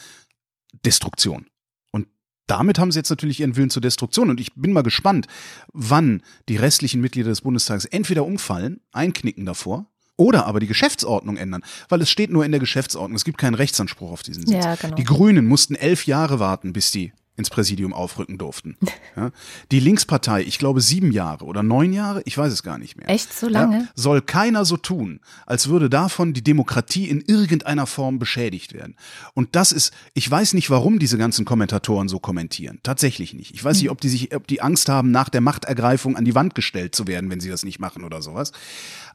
[0.85, 1.47] Destruktion.
[1.91, 2.07] Und
[2.47, 4.29] damit haben sie jetzt natürlich ihren Willen zur Destruktion.
[4.29, 5.27] Und ich bin mal gespannt,
[5.73, 11.63] wann die restlichen Mitglieder des Bundestages entweder umfallen, einknicken davor, Oder aber die Geschäftsordnung ändern,
[11.89, 13.15] weil es steht nur in der Geschäftsordnung.
[13.15, 14.63] Es gibt keinen Rechtsanspruch auf diesen Sitz.
[14.63, 14.95] Ja, genau.
[14.95, 18.77] Die Grünen mussten elf Jahre warten, bis die ins Präsidium aufrücken durften.
[19.17, 19.31] Ja.
[19.71, 23.09] Die Linkspartei, ich glaube sieben Jahre oder neun Jahre, ich weiß es gar nicht mehr.
[23.09, 23.79] Echt so lange?
[23.79, 28.95] Ja, soll keiner so tun, als würde davon die Demokratie in irgendeiner Form beschädigt werden.
[29.33, 32.79] Und das ist, ich weiß nicht, warum diese ganzen Kommentatoren so kommentieren.
[32.83, 33.53] Tatsächlich nicht.
[33.53, 36.35] Ich weiß nicht, ob die sich, ob die Angst haben, nach der Machtergreifung an die
[36.35, 38.53] Wand gestellt zu werden, wenn sie das nicht machen oder sowas.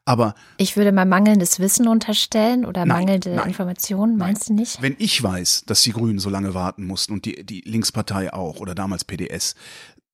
[0.06, 4.80] Aber ich würde mal mangelndes Wissen unterstellen oder Nein, mangelnde nein, Informationen, meinst du nicht?
[4.80, 8.60] wenn ich weiß, dass die Grünen so lange warten mussten und die, die Linkspartei auch
[8.60, 9.56] oder damals PDS,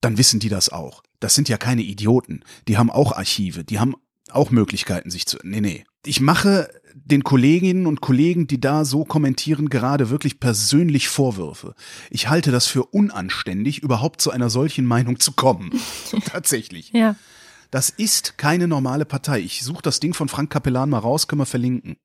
[0.01, 1.03] dann wissen die das auch.
[1.21, 2.43] Das sind ja keine Idioten.
[2.69, 3.95] Die haben auch Archive, die haben
[4.31, 5.37] auch Möglichkeiten, sich zu.
[5.43, 5.85] Nee, nee.
[6.07, 11.75] Ich mache den Kolleginnen und Kollegen, die da so kommentieren, gerade wirklich persönlich Vorwürfe.
[12.11, 15.71] Ich halte das für unanständig, überhaupt zu einer solchen Meinung zu kommen.
[16.25, 16.91] Tatsächlich.
[16.93, 17.15] Ja.
[17.73, 19.41] Das ist keine normale Partei.
[19.41, 21.97] Ich suche das Ding von Frank Capellan mal raus, können wir verlinken.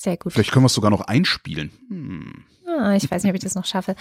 [0.00, 0.32] Sehr gut.
[0.32, 1.70] Vielleicht können wir es sogar noch einspielen.
[1.88, 2.44] Hm.
[2.66, 3.96] Ah, ich weiß nicht, ob ich das noch schaffe.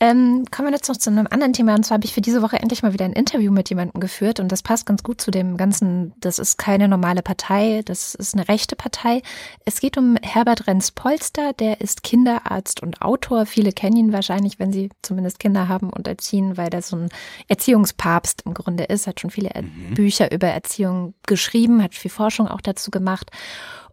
[0.00, 1.74] Ähm, kommen wir jetzt noch zu einem anderen Thema.
[1.74, 4.40] Und zwar habe ich für diese Woche endlich mal wieder ein Interview mit jemandem geführt.
[4.40, 8.34] Und das passt ganz gut zu dem ganzen, das ist keine normale Partei, das ist
[8.34, 9.20] eine rechte Partei.
[9.66, 13.44] Es geht um Herbert Renz-Polster, der ist Kinderarzt und Autor.
[13.44, 17.08] Viele kennen ihn wahrscheinlich, wenn sie zumindest Kinder haben und erziehen, weil der so ein
[17.48, 19.94] Erziehungspapst im Grunde ist, hat schon viele Mhm.
[19.94, 23.30] Bücher über Erziehung geschrieben, hat viel Forschung auch dazu gemacht.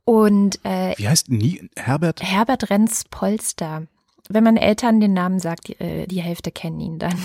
[0.05, 2.23] Und äh, Wie heißt nie Herbert?
[2.23, 3.87] Herbert Renz Polster.
[4.29, 7.13] Wenn man Eltern den Namen sagt, die, äh, die Hälfte kennen ihn dann.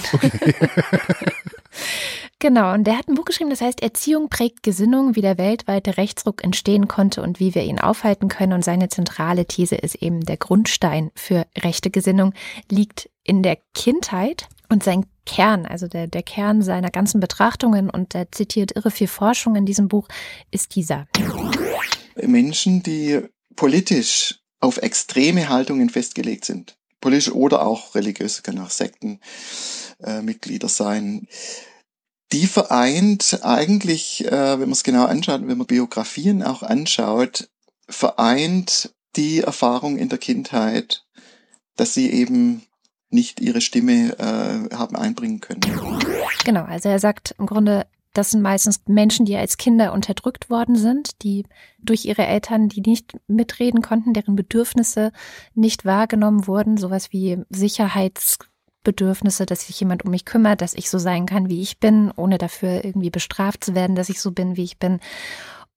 [2.39, 5.97] genau, und der hat ein Buch geschrieben, das heißt Erziehung prägt Gesinnung, wie der weltweite
[5.97, 8.53] Rechtsruck entstehen konnte und wie wir ihn aufhalten können.
[8.53, 12.35] Und seine zentrale These ist eben, der Grundstein für rechte Gesinnung
[12.71, 14.49] liegt in der Kindheit.
[14.69, 19.07] Und sein Kern, also der, der Kern seiner ganzen Betrachtungen, und er zitiert irre viel
[19.07, 20.09] Forschung in diesem Buch,
[20.51, 21.07] ist dieser.
[22.23, 23.21] Menschen, die
[23.55, 31.29] politisch auf extreme Haltungen festgelegt sind, politisch oder auch religiös, kann auch Sektenmitglieder äh, sein,
[32.33, 37.49] die vereint eigentlich, äh, wenn man es genau anschaut, wenn man Biografien auch anschaut,
[37.89, 41.05] vereint die Erfahrung in der Kindheit,
[41.77, 42.63] dass sie eben
[43.11, 45.61] nicht ihre Stimme äh, haben einbringen können.
[46.45, 47.87] Genau, also er sagt im Grunde,
[48.17, 51.45] das sind meistens Menschen, die als Kinder unterdrückt worden sind, die
[51.79, 55.13] durch ihre Eltern, die nicht mitreden konnten, deren Bedürfnisse
[55.55, 60.99] nicht wahrgenommen wurden, sowas wie Sicherheitsbedürfnisse, dass sich jemand um mich kümmert, dass ich so
[60.99, 64.57] sein kann, wie ich bin, ohne dafür irgendwie bestraft zu werden, dass ich so bin,
[64.57, 65.01] wie ich bin.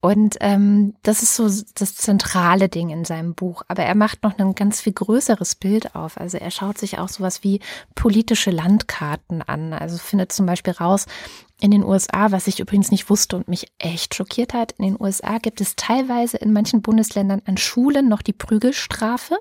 [0.02, 3.62] Und ähm, das ist so das zentrale Ding in seinem Buch.
[3.68, 6.18] Aber er macht noch ein ganz viel größeres Bild auf.
[6.18, 7.60] Also er schaut sich auch sowas wie
[7.94, 9.74] politische Landkarten an.
[9.74, 11.04] Also findet zum Beispiel raus,
[11.60, 15.00] in den USA, was ich übrigens nicht wusste und mich echt schockiert hat, in den
[15.00, 19.38] USA gibt es teilweise in manchen Bundesländern an Schulen noch die Prügelstrafe.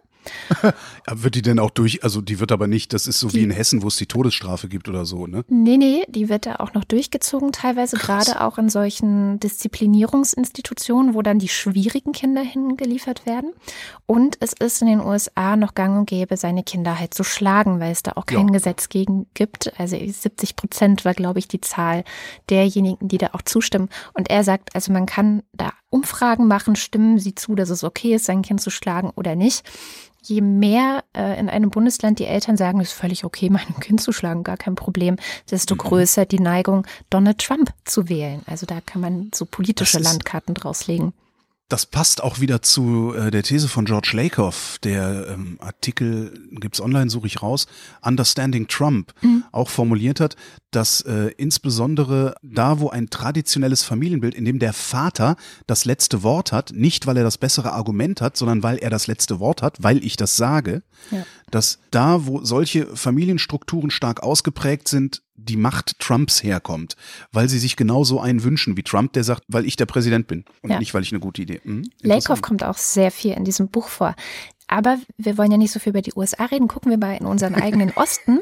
[1.12, 3.44] Wird die denn auch durch, also die wird aber nicht, das ist so Die- wie
[3.44, 5.44] in Hessen, wo es die Todesstrafe gibt oder so, ne?
[5.48, 11.22] Nee, nee, die wird da auch noch durchgezogen, teilweise gerade auch in solchen Disziplinierungsinstitutionen, wo
[11.22, 13.54] dann die schwierigen Kinder hingeliefert werden.
[14.06, 17.80] Und es ist in den USA noch gang und gäbe, seine Kinder halt zu schlagen,
[17.80, 18.54] weil es da auch kein Ja.
[18.54, 19.72] Gesetz gegen gibt.
[19.80, 22.04] Also 70 Prozent war, glaube ich, die Zahl
[22.50, 23.90] derjenigen, die da auch zustimmen.
[24.14, 28.16] Und er sagt, also man kann da Umfragen machen, stimmen sie zu, dass es okay
[28.16, 29.64] ist, sein Kind zu schlagen oder nicht.
[30.22, 34.02] Je mehr äh, in einem Bundesland die Eltern sagen, es ist völlig okay, mein Kind
[34.02, 35.16] zu schlagen, gar kein Problem,
[35.50, 35.80] desto Mhm.
[35.80, 38.42] größer die Neigung, Donald Trump zu wählen.
[38.46, 41.14] Also da kann man so politische Landkarten draus legen.
[41.70, 44.80] Das passt auch wieder zu äh, der These von George Lakoff.
[44.84, 47.68] Der ähm, Artikel gibt's online, suche ich raus.
[48.02, 49.14] Understanding Trump
[49.52, 50.36] auch formuliert hat,
[50.72, 55.36] dass äh, insbesondere da, wo ein traditionelles Familienbild, in dem der Vater
[55.68, 59.06] das letzte Wort hat, nicht weil er das bessere Argument hat, sondern weil er das
[59.06, 61.24] letzte Wort hat, weil ich das sage, Ja.
[61.52, 66.96] dass da, wo solche Familienstrukturen stark ausgeprägt sind, die Macht Trumps herkommt,
[67.32, 70.46] weil sie sich genauso einen wünschen wie Trump, der sagt, weil ich der Präsident bin
[70.62, 70.80] und Ja.
[70.80, 71.62] nicht, weil ich eine gute Idee.
[71.64, 74.16] Hm, Lakoff kommt auch sehr viel in diesem Buch vor.
[74.68, 76.68] Aber wir wollen ja nicht so viel über die USA reden.
[76.68, 78.40] Gucken wir mal in unseren eigenen Osten.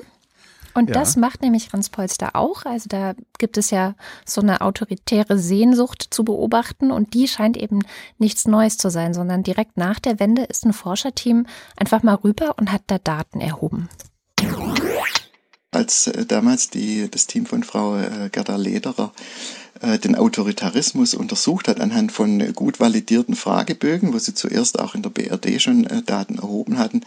[0.73, 0.93] Und Ja.
[0.95, 2.65] das macht nämlich Franz Polster auch.
[2.65, 3.95] Also da gibt es ja
[4.25, 7.79] so eine autoritäre Sehnsucht zu beobachten und die scheint eben
[8.19, 12.55] nichts Neues zu sein, sondern direkt nach der Wende ist ein Forscherteam einfach mal rüber
[12.59, 13.89] und hat da Daten erhoben.
[15.71, 19.11] Als äh, damals die, das Team von Frau äh, Gerda Lederer
[19.81, 25.01] äh, den Autoritarismus untersucht hat anhand von gut validierten Fragebögen, wo sie zuerst auch in
[25.01, 27.01] der BRD schon Daten erhoben hatten,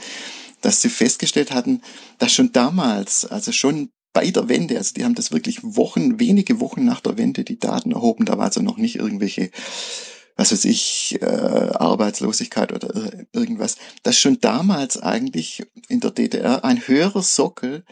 [0.60, 1.82] dass sie festgestellt hatten,
[2.18, 6.60] dass schon damals, also schon bei der Wende, also die haben das wirklich Wochen, wenige
[6.60, 9.50] Wochen nach der Wende die Daten erhoben, da war also noch nicht irgendwelche
[10.40, 16.88] was weiß ich, äh, Arbeitslosigkeit oder irgendwas, dass schon damals eigentlich in der DDR ein
[16.88, 17.84] höherer Sockel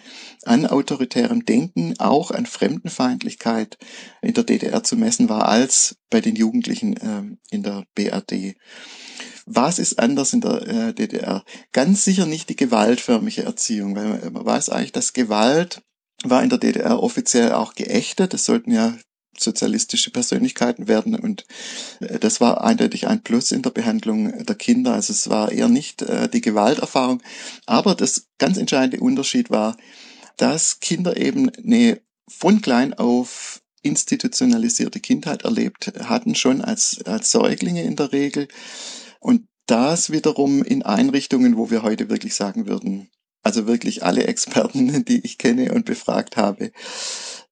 [0.46, 3.76] an autoritärem Denken, auch an Fremdenfeindlichkeit
[4.22, 8.56] in der DDR zu messen war, als bei den Jugendlichen äh, in der BRD.
[9.44, 11.44] Was ist anders in der äh, DDR?
[11.72, 15.82] Ganz sicher nicht die gewaltförmige Erziehung, weil man weiß eigentlich, dass Gewalt
[16.24, 18.32] war in der DDR offiziell auch geächtet.
[18.32, 18.96] Es sollten ja
[19.40, 21.44] sozialistische Persönlichkeiten werden und
[22.00, 24.94] äh, das war eindeutig ein Plus in der Behandlung der Kinder.
[24.94, 27.22] Also es war eher nicht äh, die Gewalterfahrung,
[27.66, 29.76] aber das ganz entscheidende Unterschied war,
[30.36, 37.82] dass Kinder eben eine von klein auf institutionalisierte Kindheit erlebt hatten, schon als, als Säuglinge
[37.82, 38.48] in der Regel.
[39.20, 43.10] Und das wiederum in Einrichtungen, wo wir heute wirklich sagen würden,
[43.42, 46.72] also wirklich alle Experten, die ich kenne und befragt habe,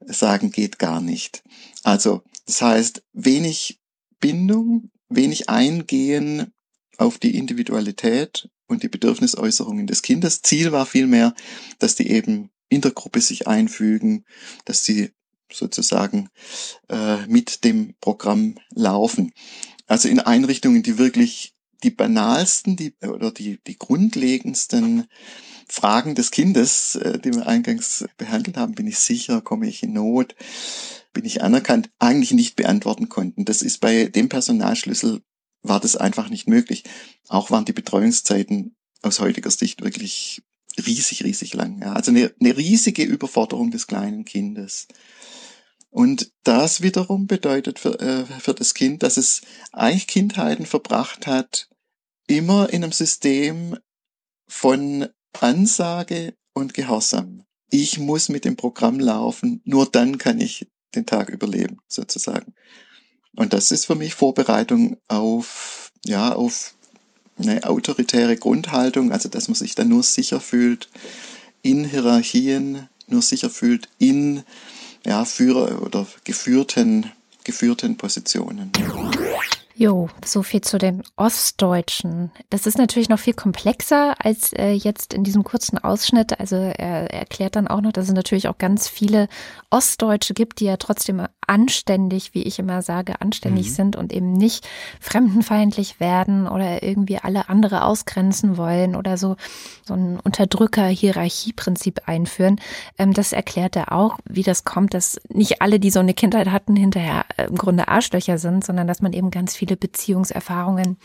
[0.01, 1.43] sagen, geht gar nicht.
[1.83, 3.81] Also, das heißt, wenig
[4.21, 6.53] Bindung, wenig Eingehen
[6.99, 10.43] auf die Individualität und die Bedürfnisäußerungen des Kindes.
[10.43, 11.35] Ziel war vielmehr,
[11.79, 14.25] dass die eben in der Gruppe sich einfügen,
[14.65, 15.13] dass sie
[15.53, 16.29] sozusagen
[16.89, 19.33] äh, mit dem Programm laufen.
[19.87, 25.07] Also in Einrichtungen, die wirklich die banalsten, die oder die die grundlegendsten
[25.69, 29.93] Fragen des Kindes, äh, die wir eingangs behandelt haben, bin ich sicher, komme ich in
[29.93, 30.35] Not,
[31.13, 33.45] bin ich anerkannt, eigentlich nicht beantworten konnten.
[33.45, 35.23] Das ist bei dem Personalschlüssel
[35.63, 36.85] war das einfach nicht möglich.
[37.29, 40.43] Auch waren die Betreuungszeiten aus heutiger Sicht wirklich
[40.85, 41.81] riesig, riesig lang.
[41.83, 41.95] Ja.
[41.95, 44.87] Also eine, eine riesige Überforderung des kleinen Kindes.
[45.91, 49.41] Und das wiederum bedeutet für, äh, für das Kind, dass es
[49.73, 51.69] eigentlich Kindheiten verbracht hat,
[52.27, 53.79] immer in einem System
[54.47, 55.09] von
[55.43, 57.43] Ansage und Gehorsam.
[57.71, 62.55] Ich muss mit dem Programm laufen, nur dann kann ich den Tag überleben, sozusagen.
[63.35, 66.75] Und das ist für mich Vorbereitung auf, ja, auf
[67.39, 70.89] eine autoritäre Grundhaltung, also dass man sich dann nur sicher fühlt
[71.63, 74.43] in Hierarchien, nur sicher fühlt in
[75.05, 77.13] ja, Führer oder geführten,
[77.45, 78.73] geführten Positionen.
[79.79, 82.31] Jo, so viel zu den Ostdeutschen.
[82.49, 86.41] Das ist natürlich noch viel komplexer als äh, jetzt in diesem kurzen Ausschnitt.
[86.41, 89.29] Also er, er erklärt dann auch noch, dass es natürlich auch ganz viele
[89.69, 93.73] Ostdeutsche gibt, die ja trotzdem anständig, wie ich immer sage, anständig mhm.
[93.73, 94.67] sind und eben nicht
[94.99, 99.37] fremdenfeindlich werden oder irgendwie alle andere ausgrenzen wollen oder so,
[99.85, 102.61] so ein Unterdrücker-Hierarchieprinzip einführen.
[102.97, 106.51] Ähm, das erklärt er auch, wie das kommt, dass nicht alle, die so eine Kindheit
[106.51, 110.97] hatten, hinterher äh, im Grunde Arschlöcher sind, sondern dass man eben ganz viel viele Beziehungserfahrungen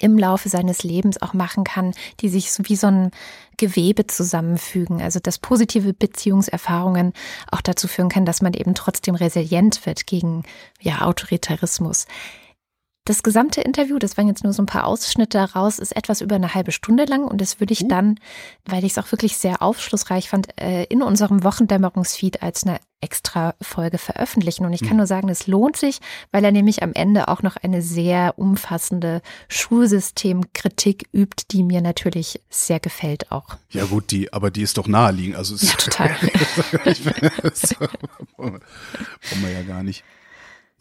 [0.00, 3.10] im Laufe seines Lebens auch machen kann, die sich wie so ein
[3.58, 5.00] Gewebe zusammenfügen.
[5.00, 7.12] Also dass positive Beziehungserfahrungen
[7.52, 10.42] auch dazu führen können, dass man eben trotzdem resilient wird gegen
[10.80, 12.06] ja, Autoritarismus.
[13.06, 16.36] Das gesamte Interview, das waren jetzt nur so ein paar Ausschnitte daraus, ist etwas über
[16.36, 17.88] eine halbe Stunde lang und das würde ich mhm.
[17.90, 18.20] dann,
[18.64, 23.54] weil ich es auch wirklich sehr aufschlussreich fand, äh, in unserem Wochendämmerungsfeed als eine extra
[23.60, 24.64] Folge veröffentlichen.
[24.64, 24.96] Und ich kann mhm.
[24.96, 26.00] nur sagen, es lohnt sich,
[26.32, 32.40] weil er nämlich am Ende auch noch eine sehr umfassende Schulsystemkritik übt, die mir natürlich
[32.48, 33.58] sehr gefällt auch.
[33.68, 35.36] Ja gut, die, aber die ist doch naheliegend.
[35.36, 36.16] Also ja, total.
[37.42, 37.74] das
[38.34, 38.60] brauchen
[39.42, 40.02] wir ja gar nicht.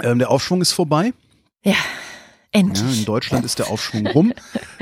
[0.02, 1.12] Ähm, der Aufschwung ist vorbei.
[1.64, 1.76] Ja.
[2.56, 2.84] Endlich.
[2.84, 4.32] Ja, in Deutschland ist der Aufschwung rum.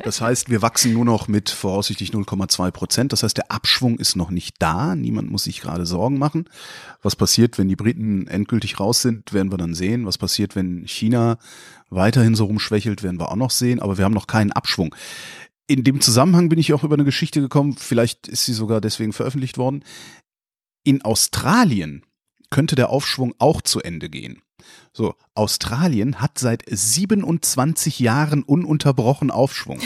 [0.03, 3.13] Das heißt, wir wachsen nur noch mit voraussichtlich 0,2 Prozent.
[3.13, 4.93] Das heißt, der Abschwung ist noch nicht da.
[4.93, 6.49] Niemand muss sich gerade Sorgen machen.
[7.01, 10.05] Was passiert, wenn die Briten endgültig raus sind, werden wir dann sehen.
[10.05, 11.37] Was passiert, wenn China
[11.89, 13.79] weiterhin so rumschwächelt, werden wir auch noch sehen.
[13.79, 14.93] Aber wir haben noch keinen Abschwung.
[15.65, 17.77] In dem Zusammenhang bin ich auch über eine Geschichte gekommen.
[17.77, 19.85] Vielleicht ist sie sogar deswegen veröffentlicht worden.
[20.83, 22.05] In Australien
[22.49, 24.41] könnte der Aufschwung auch zu Ende gehen.
[24.93, 29.79] So, Australien hat seit 27 Jahren ununterbrochen Aufschwung.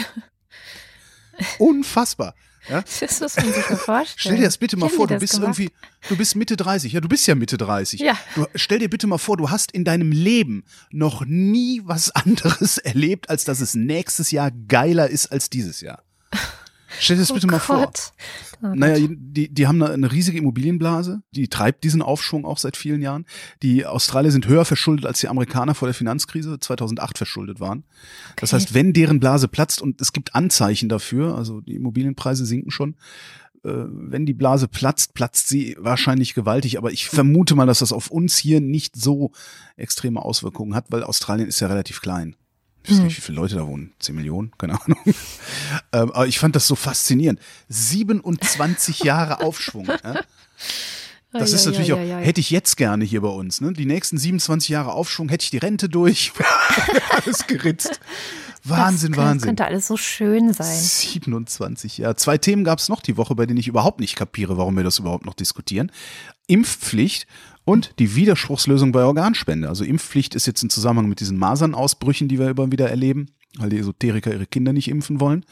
[1.58, 2.34] Unfassbar.
[2.68, 2.82] Ja?
[2.82, 4.16] Das muss man sich vorstellen.
[4.16, 5.58] Stell dir das bitte mal Kennen vor, du bist gemacht?
[5.58, 5.72] irgendwie,
[6.08, 8.00] du bist Mitte 30, ja, du bist ja Mitte 30.
[8.00, 8.18] Ja.
[8.34, 12.78] Du, stell dir bitte mal vor, du hast in deinem Leben noch nie was anderes
[12.78, 16.02] erlebt, als dass es nächstes Jahr geiler ist als dieses Jahr.
[16.98, 17.66] Stell dir das oh bitte mal Gott.
[17.66, 17.92] vor.
[18.62, 23.02] Oh naja, die, die haben eine riesige Immobilienblase, die treibt diesen Aufschwung auch seit vielen
[23.02, 23.26] Jahren.
[23.62, 27.80] Die Australier sind höher verschuldet, als die Amerikaner vor der Finanzkrise 2008 verschuldet waren.
[27.80, 28.36] Okay.
[28.40, 32.70] Das heißt, wenn deren Blase platzt und es gibt Anzeichen dafür, also die Immobilienpreise sinken
[32.70, 32.96] schon,
[33.64, 36.78] äh, wenn die Blase platzt, platzt sie wahrscheinlich gewaltig.
[36.78, 39.32] Aber ich vermute mal, dass das auf uns hier nicht so
[39.76, 42.36] extreme Auswirkungen hat, weil Australien ist ja relativ klein.
[42.86, 43.04] Ich weiß hm.
[43.06, 43.92] nicht, wie viele Leute da wohnen.
[43.98, 44.52] Zehn Millionen?
[44.58, 44.98] Keine Ahnung.
[45.92, 47.40] ähm, aber ich fand das so faszinierend.
[47.68, 49.86] 27 Jahre Aufschwung.
[49.86, 50.20] Ja?
[51.32, 52.24] Das Oi, ist natürlich oi, auch, oi, oi.
[52.24, 53.60] hätte ich jetzt gerne hier bei uns.
[53.60, 53.72] Ne?
[53.72, 56.32] Die nächsten 27 Jahre Aufschwung, hätte ich die Rente durch.
[57.10, 57.98] alles geritzt.
[58.68, 59.38] Wahnsinn, das, kann- Wahnsinn.
[59.38, 60.78] Das könnte alles so schön sein.
[60.78, 62.14] 27, ja.
[62.16, 64.84] Zwei Themen gab es noch die Woche, bei denen ich überhaupt nicht kapiere, warum wir
[64.84, 65.90] das überhaupt noch diskutieren.
[66.46, 67.26] Impfpflicht
[67.64, 69.68] und die Widerspruchslösung bei Organspende.
[69.68, 73.26] Also Impfpflicht ist jetzt im Zusammenhang mit diesen Masernausbrüchen, die wir immer wieder erleben,
[73.58, 75.44] weil die Esoteriker ihre Kinder nicht impfen wollen.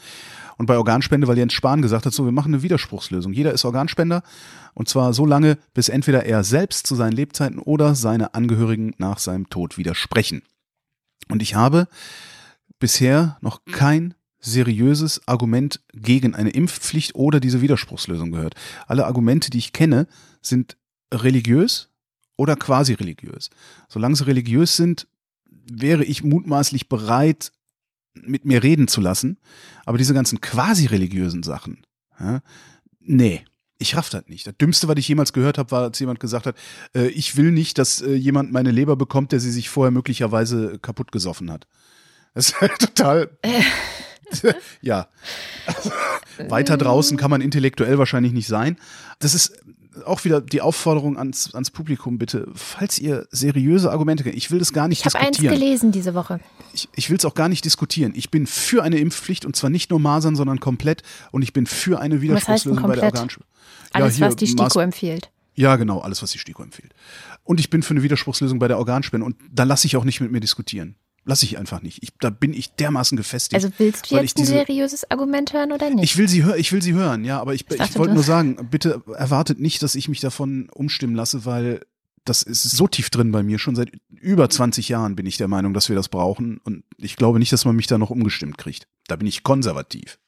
[0.57, 3.33] Und bei Organspende, weil Jens Spahn gesagt hat, so, wir machen eine Widerspruchslösung.
[3.33, 4.23] Jeder ist Organspender
[4.73, 9.19] und zwar so lange, bis entweder er selbst zu seinen Lebzeiten oder seine Angehörigen nach
[9.19, 10.43] seinem Tod widersprechen.
[11.27, 11.87] Und ich habe
[12.79, 18.55] bisher noch kein seriöses Argument gegen eine Impfpflicht oder diese Widerspruchslösung gehört.
[18.87, 20.07] Alle Argumente, die ich kenne,
[20.41, 20.77] sind
[21.13, 21.89] religiös
[22.37, 23.49] oder quasi religiös.
[23.89, 25.07] Solange sie religiös sind,
[25.71, 27.51] wäre ich mutmaßlich bereit,
[28.13, 29.37] mit mir reden zu lassen.
[29.85, 31.85] Aber diese ganzen quasi religiösen Sachen,
[32.19, 32.41] ja,
[32.99, 33.43] nee.
[33.77, 34.47] Ich raff das nicht.
[34.47, 36.55] Das Dümmste, was ich jemals gehört habe, war, als jemand gesagt hat,
[36.95, 40.79] äh, ich will nicht, dass äh, jemand meine Leber bekommt, der sie sich vorher möglicherweise
[40.79, 41.67] kaputt gesoffen hat.
[42.35, 43.29] Das ist halt total.
[44.81, 45.07] ja.
[45.65, 45.91] Also,
[46.49, 48.77] weiter draußen kann man intellektuell wahrscheinlich nicht sein.
[49.19, 49.53] Das ist
[50.05, 54.59] auch wieder die Aufforderung ans, ans Publikum, bitte, falls ihr seriöse Argumente kennt, ich will
[54.59, 55.53] das gar nicht Ich habe eins diskutieren.
[55.57, 56.41] gelesen diese Woche.
[56.73, 58.11] Ich, ich will es auch gar nicht diskutieren.
[58.15, 61.01] Ich bin für eine Impfpflicht und zwar nicht nur Masern, sondern komplett.
[61.31, 63.05] Und ich bin für eine Widerspruchslösung bei der?
[63.05, 63.47] Organspende.
[63.93, 65.29] Alles, hier was die Mas- STIKO empfiehlt.
[65.53, 66.93] ja, genau, alles, was die STIKO empfiehlt.
[67.45, 70.19] Und ich bin für eine Widerspruchslösung bei der Organspende und da lasse ich auch nicht
[70.19, 70.95] mit mir diskutieren.
[71.27, 72.03] Lasse ich einfach nicht.
[72.03, 73.55] Ich, da bin ich dermaßen gefestigt.
[73.55, 76.03] Also willst du jetzt ein seriöses Argument hören oder nicht?
[76.03, 78.67] ich will sie hören, ich will sie hören, ja, aber ich, ich, wollte nur sagen,
[78.69, 81.81] bitte erwartet nicht, dass ich mich davon umstimmen lasse, weil
[82.25, 83.57] das ist so tief drin bei mir.
[83.57, 87.15] Schon seit über 20 Jahren bin ich der Meinung, dass wir das brauchen und ich
[87.15, 88.87] glaube nicht, dass man mich da noch umgestimmt kriegt.
[89.07, 90.19] Da bin ich konservativ.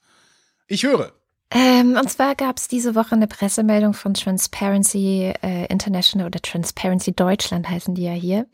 [0.68, 1.14] Ich höre.
[1.50, 7.14] Ähm, und zwar gab es diese Woche eine Pressemeldung von Transparency äh, International oder Transparency
[7.14, 8.48] Deutschland heißen die ja hier,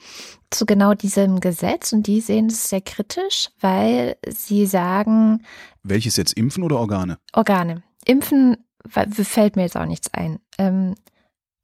[0.51, 1.91] zu genau diesem Gesetz.
[1.91, 5.43] Und die sehen es sehr kritisch, weil sie sagen,
[5.81, 7.17] Welches jetzt Impfen oder Organe?
[7.33, 7.81] Organe.
[8.05, 10.39] Impfen fällt mir jetzt auch nichts ein.
[10.59, 10.93] Ähm,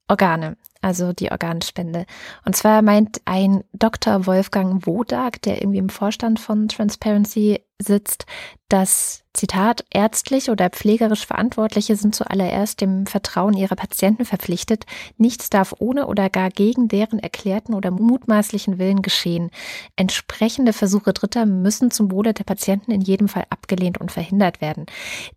[0.08, 2.06] Organe, also die Organspende.
[2.44, 4.26] Und zwar meint ein Dr.
[4.26, 8.26] Wolfgang Wodak, der irgendwie im Vorstand von Transparency sitzt,
[8.70, 14.86] dass, Zitat, ärztlich oder pflegerisch Verantwortliche sind zuallererst dem Vertrauen ihrer Patienten verpflichtet.
[15.18, 19.50] Nichts darf ohne oder gar gegen deren erklärten oder mutmaßlichen Willen geschehen.
[19.96, 24.86] Entsprechende Versuche Dritter müssen zum Wohle der Patienten in jedem Fall abgelehnt und verhindert werden.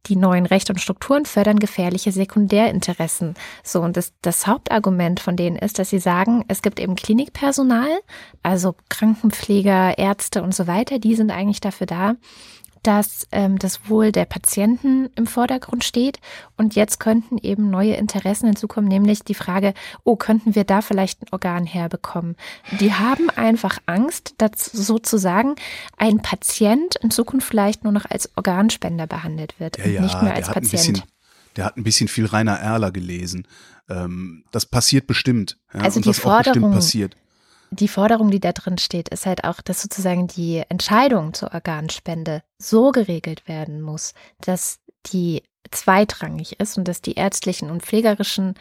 [0.08, 3.34] Die neuen Rechte und Strukturen fördern gefährliche Sekundärinteressen.
[3.64, 8.00] So, und das, das Hauptargument von denen ist, dass sie sagen, es gibt eben Klinikpersonal,
[8.44, 12.16] also Krankenpfleger, Ärzte und so weiter, die sind eigentlich dafür da,
[12.84, 16.20] dass ähm, das Wohl der Patienten im Vordergrund steht.
[16.58, 19.74] Und jetzt könnten eben neue Interessen hinzukommen, nämlich die Frage,
[20.04, 22.36] oh, könnten wir da vielleicht ein Organ herbekommen?
[22.82, 25.56] Die haben einfach Angst, dass sozusagen
[25.98, 30.48] ein Patient in Zukunft vielleicht nur noch als Organspender behandelt wird und nicht mehr als
[30.48, 30.72] Patient.
[30.72, 31.04] bisschen,
[31.56, 33.48] der hat ein bisschen viel Rainer Erler gelesen.
[33.90, 35.58] Ähm, das passiert bestimmt.
[35.74, 37.16] Ja, Also und die was auch bestimmt Forderung- passiert.
[37.74, 42.44] Die Forderung, die da drin steht, ist halt auch, dass sozusagen die Entscheidung zur Organspende
[42.58, 48.56] so geregelt werden muss, dass die zweitrangig ist und dass die ärztlichen und pflegerischen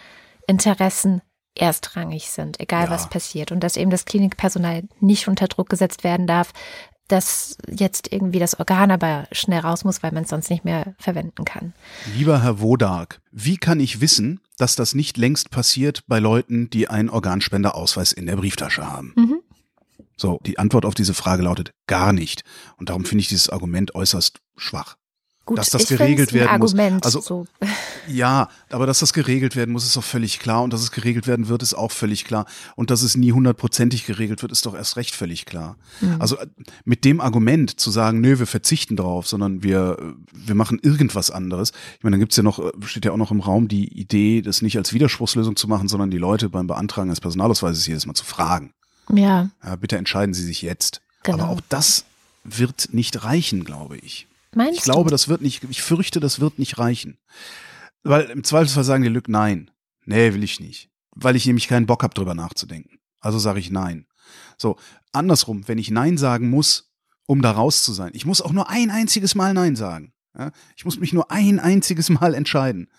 [0.46, 1.22] Interessen
[1.54, 2.90] erstrangig sind, egal Ja.
[2.90, 3.52] was passiert.
[3.52, 6.52] Und dass eben das Klinikpersonal nicht unter Druck gesetzt werden darf,
[7.08, 10.94] dass jetzt irgendwie das Organ aber schnell raus muss, weil man es sonst nicht mehr
[10.98, 11.74] verwenden kann.
[12.16, 16.88] Lieber Herr Wodark, wie kann ich wissen, dass das nicht längst passiert bei Leuten, die
[16.88, 19.12] einen Organspenderausweis in der Brieftasche haben?
[19.16, 19.40] Mhm.
[20.16, 22.44] So, die Antwort auf diese Frage lautet gar nicht.
[22.76, 24.96] Und darum finde ich dieses Argument äußerst schwach.
[25.44, 26.72] Gut, Dass das geregelt ein werden muss.
[26.72, 27.46] Argument, Also- so.
[28.08, 30.62] Ja, aber dass das geregelt werden muss, ist doch völlig klar.
[30.64, 32.46] Und dass es geregelt werden wird, ist auch völlig klar.
[32.74, 35.76] Und dass es nie hundertprozentig geregelt wird, ist doch erst recht völlig klar.
[36.00, 36.16] Mhm.
[36.20, 36.46] Also äh,
[36.84, 41.30] mit dem Argument zu sagen, nö, wir verzichten drauf, sondern wir, äh, wir machen irgendwas
[41.30, 41.72] anderes.
[41.98, 44.42] Ich meine, dann gibt's ja noch, äh, steht ja auch noch im Raum die Idee,
[44.42, 48.14] das nicht als Widerspruchslösung zu machen, sondern die Leute beim Beantragen des Personalausweises jedes Mal
[48.14, 48.72] zu fragen.
[49.12, 51.00] Ja, Ja, bitte entscheiden Sie sich jetzt.
[51.22, 51.44] Genau.
[51.44, 52.04] Aber auch das
[52.44, 54.26] wird nicht reichen, glaube ich.
[54.54, 55.10] Meinst Ich glaube, du?
[55.10, 57.18] das wird nicht, ich fürchte, das wird nicht reichen.
[58.02, 59.70] Weil im Zweifelsfall sagen die Lück nein.
[60.04, 60.90] Nee, will ich nicht.
[61.14, 62.98] Weil ich nämlich keinen Bock habe, drüber nachzudenken.
[63.20, 64.06] Also sage ich nein.
[64.58, 64.76] So,
[65.12, 66.92] andersrum, wenn ich nein sagen muss,
[67.26, 68.10] um da raus zu sein.
[68.14, 70.12] Ich muss auch nur ein einziges Mal nein sagen.
[70.36, 70.50] Ja?
[70.76, 72.90] Ich muss mich nur ein einziges Mal entscheiden.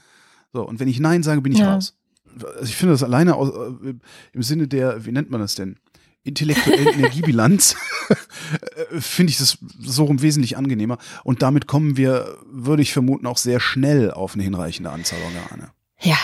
[0.53, 1.73] So, und wenn ich nein sage, bin ich Ja.
[1.73, 1.97] raus.
[2.41, 3.93] Also ich finde das alleine aus, äh,
[4.31, 5.77] im Sinne der, wie nennt man das denn?
[6.23, 7.75] Intellektuellen Energiebilanz
[8.09, 10.97] äh, finde ich das so rum wesentlich angenehmer.
[11.23, 15.71] Und damit kommen wir, würde ich vermuten, auch sehr schnell auf eine hinreichende Anzahl Organe.
[16.01, 16.17] Ja.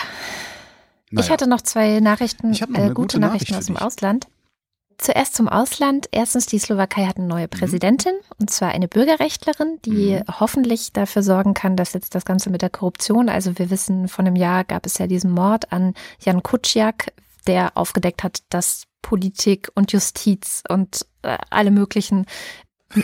[1.10, 1.26] Naja.
[1.26, 3.76] Ich hatte noch zwei Nachrichten, noch äh, gute, gute Nachrichten Nachricht aus dem.
[3.76, 4.26] Ausland.
[4.96, 6.08] Zuerst zum Ausland.
[6.12, 10.40] Erstens, die Slowakei hat eine neue Präsidentin, und zwar eine Bürgerrechtlerin, die Mhm.
[10.40, 14.26] hoffentlich dafür sorgen kann, dass jetzt das Ganze mit der Korruption, also wir wissen, von
[14.26, 17.12] einem Jahr gab es ja diesen Mord an Jan Kuciak,
[17.46, 22.26] der aufgedeckt hat, dass Politik und Justiz und äh, alle möglichen,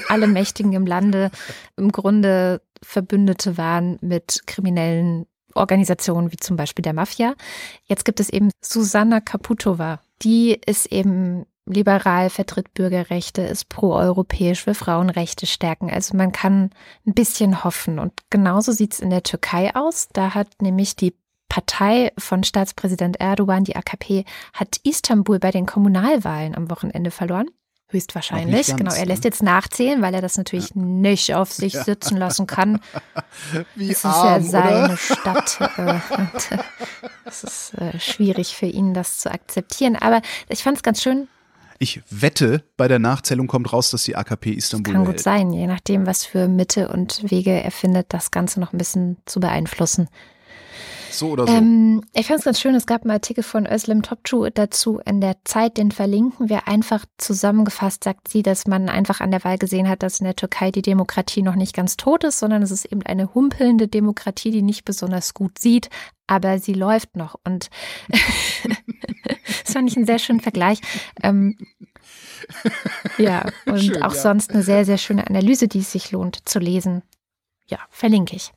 [0.08, 1.30] alle Mächtigen im Lande
[1.76, 7.34] im Grunde Verbündete waren mit kriminellen Organisationen wie zum Beispiel der Mafia.
[7.84, 10.00] Jetzt gibt es eben Susanna Kaputova.
[10.22, 15.90] Die ist eben liberal, vertritt Bürgerrechte, ist pro-europäisch, will Frauenrechte stärken.
[15.90, 16.70] Also man kann
[17.06, 17.98] ein bisschen hoffen.
[17.98, 20.08] Und genauso sieht es in der Türkei aus.
[20.12, 21.16] Da hat nämlich die
[21.56, 27.46] Partei von Staatspräsident Erdogan, die AKP, hat Istanbul bei den Kommunalwahlen am Wochenende verloren.
[27.88, 28.66] Höchstwahrscheinlich.
[28.66, 29.06] ganz, genau, er ne?
[29.06, 32.80] lässt jetzt nachzählen, weil er das natürlich nicht auf sich sitzen lassen kann.
[33.74, 35.58] Wie Es ist ja seine Stadt.
[35.78, 36.58] Äh, und, äh,
[37.24, 39.96] es ist äh, schwierig für ihn, das zu akzeptieren.
[39.96, 41.26] Aber ich fand es ganz schön.
[41.78, 45.22] Ich wette, bei der Nachzählung kommt raus, dass die AKP Istanbul Kann gut behält.
[45.22, 49.16] sein, je nachdem, was für Mitte und Wege er findet, das Ganze noch ein bisschen
[49.24, 50.10] zu beeinflussen.
[51.18, 51.52] So oder so.
[51.52, 55.20] Ähm, ich fand es ganz schön, es gab einen Artikel von Özlem Topçu dazu in
[55.20, 59.58] der Zeit, den verlinken wir einfach zusammengefasst, sagt sie, dass man einfach an der Wahl
[59.58, 62.70] gesehen hat, dass in der Türkei die Demokratie noch nicht ganz tot ist, sondern es
[62.70, 65.88] ist eben eine humpelnde Demokratie, die nicht besonders gut sieht,
[66.26, 67.36] aber sie läuft noch.
[67.44, 67.70] Und
[68.08, 70.80] das fand ich einen sehr schönen Vergleich.
[71.22, 71.56] Ähm,
[73.16, 74.20] ja, und Schön, auch ja.
[74.20, 77.02] sonst eine sehr, sehr schöne Analyse, die es sich lohnt zu lesen.
[77.68, 78.52] Ja, verlinke ich.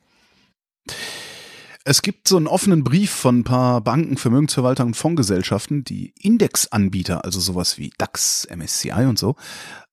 [1.85, 7.23] Es gibt so einen offenen Brief von ein paar Banken, Vermögensverwaltern und Fondsgesellschaften, die Indexanbieter,
[7.23, 9.35] also sowas wie DAX, MSCI und so,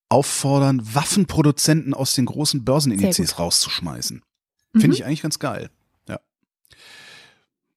[0.08, 4.22] auffordern, Waffenproduzenten aus den großen Börsenindizes rauszuschmeißen.
[4.72, 4.80] Mhm.
[4.80, 5.70] Finde ich eigentlich ganz geil.
[6.08, 6.20] Ja.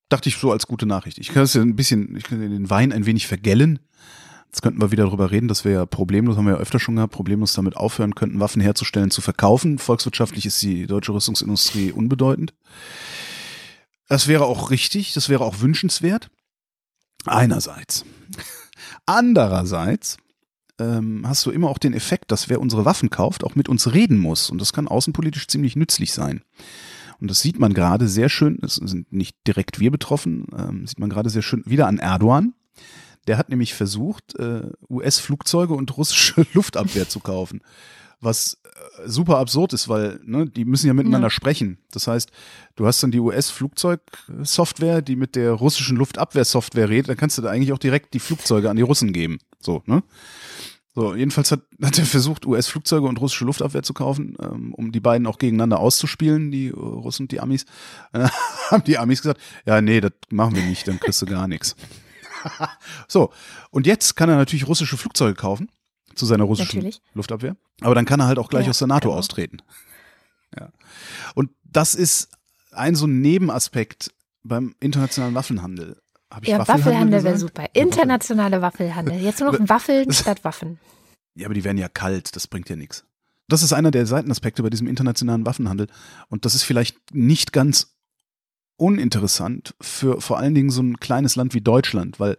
[0.10, 1.20] Dachte ich so als gute Nachricht.
[1.20, 3.80] Ich kann das ja ein bisschen, ich kann den Wein ein wenig vergällen.
[4.48, 6.96] Jetzt könnten wir wieder drüber reden, dass wir ja problemlos, haben wir ja öfter schon
[6.96, 9.78] gehabt, problemlos damit aufhören könnten, Waffen herzustellen, zu verkaufen.
[9.78, 12.56] Volkswirtschaftlich ist die deutsche Rüstungsindustrie unbedeutend.
[14.10, 16.30] Das wäre auch richtig, das wäre auch wünschenswert.
[17.26, 18.06] Einerseits.
[19.06, 20.18] Andererseits
[20.80, 23.94] ähm, hast du immer auch den Effekt, dass wer unsere Waffen kauft, auch mit uns
[23.94, 24.50] reden muss.
[24.50, 26.42] Und das kann außenpolitisch ziemlich nützlich sein.
[27.22, 31.00] Und das sieht man gerade sehr schön, es sind nicht direkt wir betroffen, ähm, sieht
[31.00, 32.54] man gerade sehr schön wieder an Erdogan.
[33.28, 37.62] Der hat nämlich versucht, äh, US-Flugzeuge und russische Luftabwehr zu kaufen.
[38.22, 41.32] Was äh, super absurd ist, weil ne, die müssen ja miteinander Ja.
[41.32, 41.78] sprechen.
[41.92, 42.30] Das heißt,
[42.76, 47.50] du hast dann die US-Flugzeugsoftware, die mit der russischen Luftabwehrsoftware redet, dann kannst du da
[47.50, 49.40] eigentlich auch direkt die Flugzeuge an die Russen geben.
[49.60, 50.04] So, ne?
[50.96, 55.00] So, jedenfalls hat, hat er versucht, US-Flugzeuge und russische Luftabwehr zu kaufen, ähm, um die
[55.00, 57.66] beiden auch gegeneinander auszuspielen, die äh, Russen und die Amis.
[58.12, 58.28] Äh,
[58.70, 61.76] haben die Amis gesagt, ja, nee, das machen wir nicht, dann kriegst du gar nichts.
[63.08, 63.32] so,
[63.70, 65.70] und jetzt kann er natürlich russische Flugzeuge kaufen
[66.20, 67.02] zu seiner russischen Natürlich.
[67.14, 67.56] Luftabwehr.
[67.82, 69.18] Aber dann kann er halt auch gleich Ja, aus der NATO genau.
[69.20, 69.62] austreten.
[70.58, 70.70] Ja.
[71.34, 72.30] Und das ist
[72.72, 74.12] ein so ein Nebenaspekt
[74.44, 75.98] beim internationalen Waffenhandel.
[76.30, 77.66] Hab ich Ja, Waffelhandel wäre super.
[77.74, 79.20] Internationale Waffelhandel.
[79.20, 80.80] Jetzt nur noch Waffeln statt Waffen.
[81.36, 83.06] Ja, aber die werden ja kalt, das bringt ja nichts.
[83.48, 85.88] Das ist einer der Seitenaspekte bei diesem internationalen Waffenhandel.
[86.28, 87.96] Und das ist vielleicht nicht ganz
[88.78, 92.38] uninteressant für vor allen Dingen so ein kleines Land wie Deutschland, weil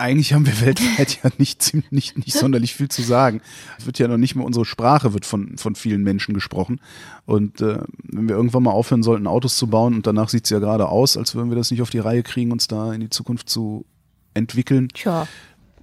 [0.00, 3.40] eigentlich haben wir weltweit ja nicht, nicht, nicht sonderlich viel zu sagen.
[3.78, 6.80] Es wird ja noch nicht mehr unsere Sprache wird von, von vielen Menschen gesprochen.
[7.26, 10.50] Und äh, wenn wir irgendwann mal aufhören sollten, Autos zu bauen, und danach sieht es
[10.50, 13.00] ja gerade aus, als würden wir das nicht auf die Reihe kriegen, uns da in
[13.00, 13.86] die Zukunft zu
[14.34, 15.26] entwickeln, Tja,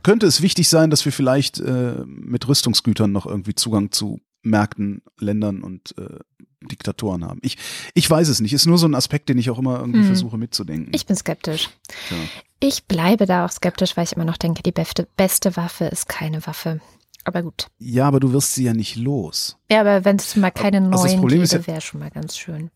[0.03, 5.01] könnte es wichtig sein, dass wir vielleicht äh, mit Rüstungsgütern noch irgendwie Zugang zu Märkten,
[5.19, 6.19] Ländern und äh,
[6.61, 7.39] Diktatoren haben.
[7.43, 7.57] Ich,
[7.93, 8.53] ich weiß es nicht.
[8.53, 10.07] Ist nur so ein Aspekt, den ich auch immer irgendwie Hm.
[10.07, 10.91] versuche mitzudenken.
[10.93, 11.69] ich bin skeptisch.
[12.07, 12.17] Tja.
[12.59, 16.09] Ich bleibe da auch skeptisch, weil ich immer noch denke, die beste, beste Waffe ist
[16.09, 16.81] keine Waffe.
[17.23, 17.67] Aber gut.
[17.77, 19.57] Ja, aber du wirst sie ja nicht los.
[19.69, 22.71] Ja, aber wenn es mal keine Also neuen gäbe, ja- wäre schon mal ganz schön.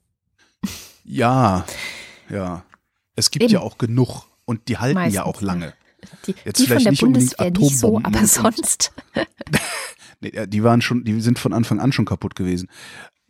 [1.04, 1.66] Ja,
[2.30, 2.64] ja.
[3.16, 3.54] Es gibt Eben.
[3.54, 5.48] ja auch genug und die halten Meistens, ja auch ja.
[5.48, 5.74] lange.
[6.28, 8.92] Die, Jetzt die von vielleicht der nicht Bundeswehr nicht so, aber sonst.
[10.24, 12.70] Nee, ja, die waren schon, die sind von Anfang an schon kaputt gewesen.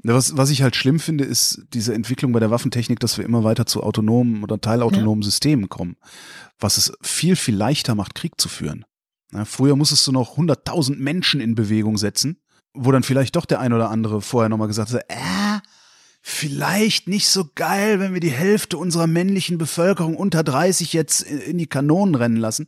[0.04, 3.44] Was, was ich halt schlimm finde, ist diese Entwicklung bei der Waffentechnik, dass wir immer
[3.44, 5.98] weiter zu autonomen oder teilautonomen Systemen kommen,
[6.60, 8.86] was es viel, viel leichter macht, Krieg zu führen.
[9.32, 12.38] Ja, früher musstest du noch 100.000 Menschen in Bewegung setzen,
[12.74, 15.60] wo dann vielleicht doch der ein oder andere vorher nochmal gesagt hat, äh,
[16.22, 21.58] vielleicht nicht so geil, wenn wir die Hälfte unserer männlichen Bevölkerung unter 30 jetzt in
[21.58, 22.68] die Kanonen rennen lassen.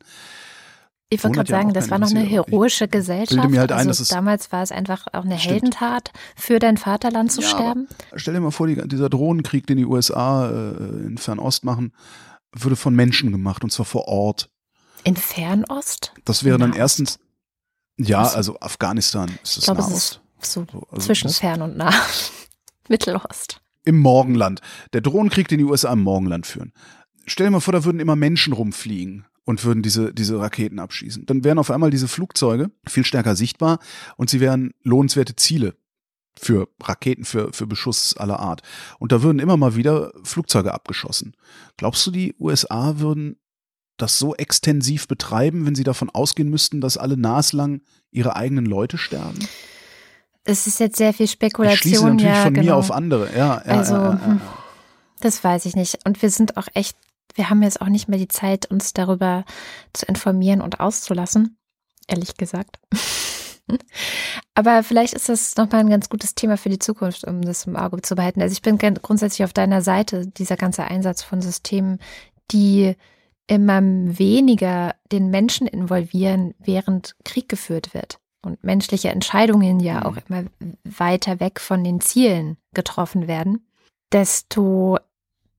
[1.16, 3.50] Ich wollte gerade ja sagen, das war noch eine heroische Gesellschaft.
[3.50, 5.54] mir halt ein, also dass es- damals war es einfach auch eine Stimmt.
[5.54, 7.88] Heldentat, für dein Vaterland zu Ja, sterben.
[8.16, 10.72] Stell dir mal vor, die, dieser Drohnenkrieg, den die USA äh,
[11.06, 11.94] in Fernost machen,
[12.54, 14.50] würde von Menschen gemacht und zwar vor Ort.
[15.04, 16.14] In Fernost?
[16.26, 16.80] Das wäre dann Nahost?
[16.80, 17.20] erstens,
[17.98, 20.22] ja, Also- Afghanistan ist Ich es glaube, es Nahost.
[20.42, 21.92] ist so So, also zwischen das- Fern und Nah.
[22.90, 23.62] Mittelost.
[23.86, 24.62] Im Morgenland.
[24.94, 26.74] Der Drohnenkrieg, den die USA im Morgenland führen.
[27.26, 31.26] Stell dir mal vor, da würden immer Menschen rumfliegen und würden diese, diese Raketen abschießen.
[31.26, 33.80] Dann wären auf einmal diese Flugzeuge viel stärker sichtbar
[34.18, 35.76] und sie wären lohnenswerte Ziele
[36.40, 38.62] für Raketen, für, für Beschuss aller Art.
[39.00, 41.36] Und da würden immer mal wieder Flugzeuge abgeschossen.
[41.78, 43.38] Glaubst du, die USA würden
[43.98, 47.82] das so extensiv betreiben, wenn sie davon ausgehen müssten, dass alle naslang
[48.12, 49.40] ihre eigenen Leute sterben?
[50.46, 52.66] Es ist jetzt sehr viel Ich schließe Spekulation, natürlich ja, von genau.
[52.66, 53.30] mir auf andere.
[53.32, 54.26] Ja, ja, Also, ja, ja, ja.
[54.26, 54.42] hm.
[55.22, 56.00] Das weiß ich nicht.
[56.06, 56.98] Und wir sind auch echt,
[57.34, 59.46] wir haben jetzt auch nicht mehr die Zeit, uns darüber
[59.94, 61.58] zu informieren und auszulassen,
[62.08, 62.80] ehrlich gesagt.
[64.56, 67.76] Aber vielleicht ist das nochmal ein ganz gutes Thema für die Zukunft, um das im
[67.76, 68.42] Auge zu behalten.
[68.42, 72.00] Also ich bin grundsätzlich auf deiner Seite, dieser ganze Einsatz von Systemen,
[72.52, 72.96] die
[73.48, 78.20] immer weniger den Menschen involvieren, während Krieg geführt wird.
[78.42, 80.04] Und menschliche Entscheidungen ja Mhm.
[80.04, 80.44] auch immer
[80.84, 83.66] weiter weg von den Zielen getroffen werden,
[84.12, 84.98] desto,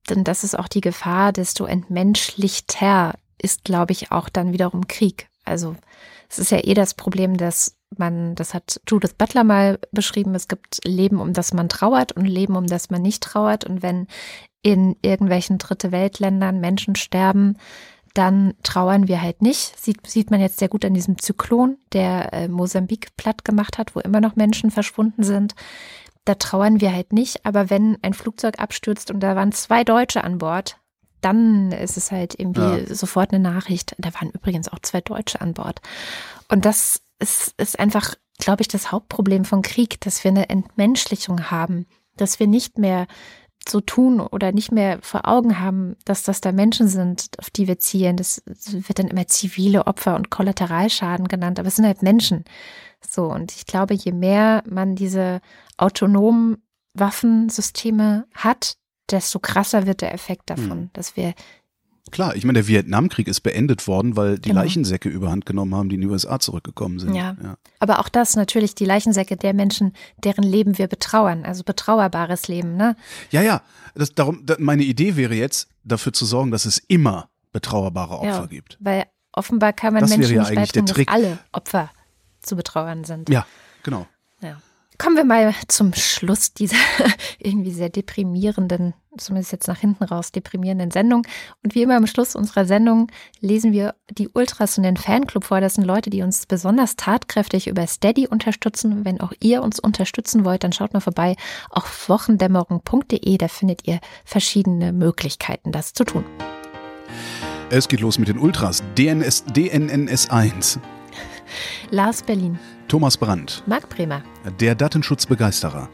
[0.09, 5.29] denn das ist auch die Gefahr, desto entmenschlichter ist, glaube ich, auch dann wiederum Krieg.
[5.43, 5.75] Also
[6.29, 10.47] es ist ja eh das Problem, dass man, das hat Judith Butler mal beschrieben, es
[10.47, 13.63] gibt Leben, um das man trauert und Leben, um das man nicht trauert.
[13.63, 14.07] Und wenn
[14.61, 17.57] in irgendwelchen Dritte Weltländern Menschen sterben,
[18.15, 19.79] dann trauern wir halt nicht.
[19.79, 23.95] Sieht, sieht man jetzt sehr gut an diesem Zyklon, der äh, Mosambik platt gemacht hat,
[23.95, 25.53] wo immer noch Menschen verschwunden sind.
[26.25, 27.45] Da trauern wir halt nicht.
[27.45, 30.77] Aber wenn ein Flugzeug abstürzt und da waren zwei Deutsche an Bord,
[31.21, 32.93] dann ist es halt irgendwie Ja.
[32.93, 33.95] sofort eine Nachricht.
[33.97, 35.81] Da waren übrigens auch zwei Deutsche an Bord.
[36.49, 41.49] Und das ist, ist einfach, glaube ich, das Hauptproblem von Krieg, dass wir eine Entmenschlichung
[41.49, 41.85] haben,
[42.17, 43.07] dass wir nicht mehr
[43.67, 47.67] so tun oder nicht mehr vor Augen haben, dass das da Menschen sind, auf die
[47.67, 48.17] wir zielen.
[48.17, 52.45] Das wird dann immer zivile Opfer und Kollateralschaden genannt, aber es sind halt Menschen.
[53.07, 55.41] So, und ich glaube, je mehr man diese
[55.77, 56.57] autonomen
[56.93, 58.77] Waffensysteme hat,
[59.09, 60.89] desto krasser wird der Effekt davon, Hm.
[60.93, 61.33] dass wir
[62.11, 64.61] Klar, ich meine, der Vietnamkrieg ist beendet worden, weil die Genau.
[64.61, 67.15] Leichensäcke überhand genommen haben, die in die USA zurückgekommen sind.
[67.15, 67.35] Ja.
[67.79, 69.93] Aber auch das natürlich die Leichensäcke der Menschen,
[70.23, 72.95] deren Leben wir betrauern, also betrauerbares Leben, ne?
[73.31, 73.61] ja, ja
[73.95, 78.27] das, darum, da, meine Idee wäre jetzt, dafür zu sorgen, dass es immer betrauerbare Opfer
[78.41, 78.45] Ja.
[78.45, 78.77] gibt.
[78.79, 81.89] Weil offenbar kann man Das Menschen ja nicht beibringen, dass alle Opfer
[82.41, 83.29] zu betrauern sind.
[83.29, 83.45] Ja,
[83.83, 84.05] genau.
[84.41, 84.61] Ja.
[84.97, 86.77] Kommen wir mal zum Schluss dieser
[87.39, 91.27] irgendwie sehr deprimierenden, zumindest jetzt nach hinten raus, deprimierenden Sendung.
[91.63, 95.59] Und wie immer am Schluss unserer Sendung lesen wir die Ultras und den Fanclub vor.
[95.59, 99.03] Das sind Leute, die uns besonders tatkräftig über Steady unterstützen.
[99.03, 101.35] Wenn auch ihr uns unterstützen wollt, dann schaut mal vorbei
[101.69, 103.37] auf wochendämmerung.de.
[103.37, 106.23] Da findet ihr verschiedene Möglichkeiten, das zu tun.
[107.69, 108.83] Es geht los mit den Ultras.
[108.97, 110.79] DNS, DNNS1.
[111.91, 113.63] Lars Berlin, Thomas Brandt.
[113.65, 114.21] Marc Bremer,
[114.59, 115.89] Der Datenschutzbegeisterer.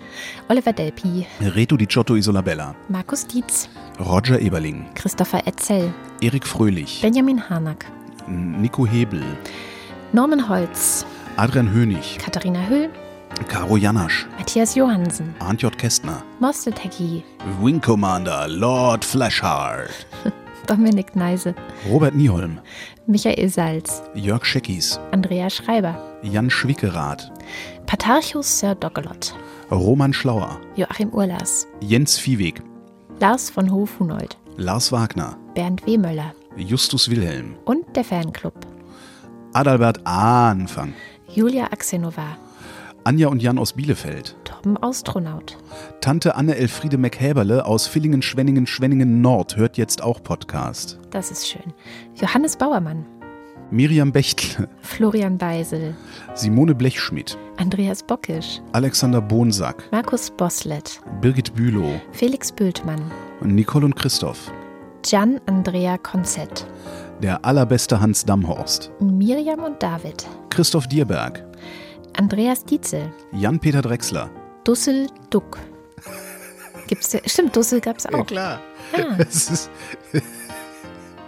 [0.49, 2.75] Oliver Delpi, Reto Di Giotto Isolabella.
[2.89, 3.69] Markus Dietz,
[3.99, 4.85] Roger Eberling.
[4.95, 7.01] Christopher Etzel, Erik Fröhlich.
[7.01, 7.85] Benjamin Harnack,
[8.27, 9.23] Nico Hebel.
[10.11, 11.05] Norman Holz,
[11.37, 12.17] Adrian Hönig.
[12.19, 12.89] Katharina Hüll,
[13.47, 14.27] Caro Janasch.
[14.37, 15.77] Matthias Johansen, Arndt J.
[15.77, 16.21] Kästner.
[16.39, 17.23] Mostetecki,
[17.61, 20.05] Wing Commander Lord Flashheart.
[20.67, 21.55] Dominik Neise,
[21.89, 22.59] Robert Nieholm.
[23.07, 24.99] Michael Salz, Jörg Scheckis.
[25.11, 27.31] Andrea Schreiber, Jan Schwickerath.
[27.85, 29.33] Patarchus Sir Doggelot,
[29.71, 30.59] Roman Schlauer.
[30.75, 32.61] Joachim Urlas, Jens Viehweg.
[33.19, 35.37] Lars von Hof-Hunold, Lars Wagner.
[35.55, 37.55] Bernd Wehmöller Justus Wilhelm.
[37.65, 38.53] und der Fanclub,
[39.53, 40.93] Adalbert Anfang.
[41.33, 42.37] Julia Axenova,
[43.03, 44.35] Anja und Jan aus Bielefeld.
[44.43, 45.57] Torben Austronaut,
[46.01, 50.99] Tante Anne Elfriede McHäberle aus Villingen, Schwenningen, Schwenningen Nord hört jetzt auch Podcast.
[51.09, 51.73] das ist schön,
[52.15, 53.05] Johannes Bauermann,
[53.71, 54.67] Miriam Bechtle.
[54.81, 55.95] Florian Beisel,
[56.35, 57.37] Simone Blechschmidt.
[57.57, 59.83] Andreas Bockisch, Alexander Bonsack.
[59.91, 61.99] Markus Boslett, Birgit Bülow.
[62.11, 63.01] Felix Bültmann,
[63.41, 64.51] Nicole und Christoph.
[65.03, 66.65] Gian Andrea Konzett,
[67.21, 68.91] Der allerbeste Hans Damhorst.
[68.99, 71.43] Miriam und David, Christoph Dierberg.
[72.17, 74.29] Andreas Dietzel, Jan-Peter Drechsler.
[74.65, 75.57] Dussel Duck.
[76.87, 78.25] Gibt's ja, stimmt, Dussel gab's auch.
[78.25, 78.59] klar.
[78.93, 79.69] Ah, Es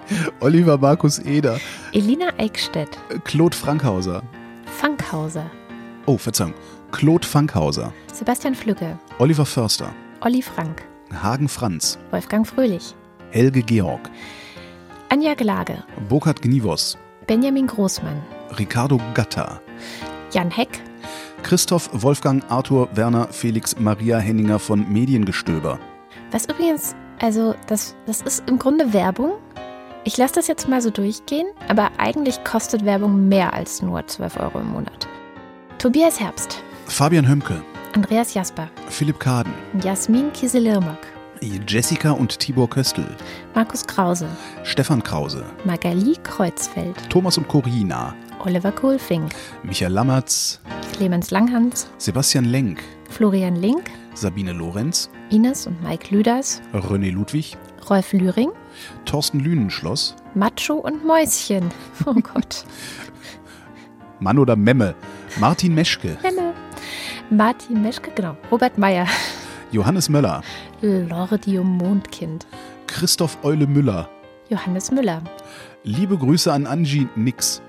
[0.40, 1.60] Oliver Markus Eder.
[1.92, 4.22] Elina Eickstedt, Claude Frankhauser.
[4.66, 5.50] Fankhauser,
[6.06, 6.54] Oh, Verzeihung.
[6.92, 7.94] Claude Fankhauser.
[8.12, 9.90] Sebastian Flücke, Oliver Förster.
[10.22, 10.84] Olli Frank,
[11.22, 11.98] Hagen Franz.
[12.12, 12.94] Wolfgang Fröhlich,
[13.32, 14.10] Helge Georg.
[15.10, 16.98] Anja Glage, Burkhard Gnivos.
[17.28, 18.22] Benjamin Großmann,
[18.60, 19.62] Ricardo Gatta.
[20.32, 20.82] Jan Heck,
[21.44, 25.80] Christoph Wolfgang Arthur Werner Felix Maria Henninger von Mediengestöber.
[26.32, 29.34] was übrigens, also das, das ist im Grunde Werbung,
[30.06, 34.38] Ich lasse das jetzt mal so durchgehen, aber eigentlich kostet Werbung mehr als nur 12
[34.38, 35.08] Euro im Monat.
[35.78, 41.08] Tobias Herbst, Fabian Hömke, Andreas Jasper, Philipp Kaden, Jasmin Kieselirmak,
[41.42, 43.06] Jessica und Tibor Köstl,
[43.56, 44.28] Markus Krause,
[44.64, 49.34] Stefan Krause, Magali Kreuzfeld, Thomas und Corina, Oliver Kohlfink,
[49.64, 50.60] Michael Lammertz,
[50.98, 57.56] Clemens Langhans, Sebastian Lenk, Florian Link, Sabine Lorenz, Ines und Mike Lüders, René Ludwig,
[57.90, 58.52] Rolf Lühring,
[59.06, 61.72] Thorsten Lünenschloss, Macho und Mäuschen.
[62.06, 62.66] Oh Gott.
[64.20, 64.96] Mann oder Memme,
[65.40, 66.54] Martin Meschke, Memme.
[67.30, 68.38] Martin Meschke, genau.
[68.52, 69.08] Robert Meyer.
[69.72, 70.42] Johannes Möller,
[70.82, 72.46] Lordium Mondkind.
[72.88, 74.08] Christoph Eule Müller.
[74.50, 75.24] Johannes Müller.
[75.84, 77.62] Liebe Grüße an Angie Nix,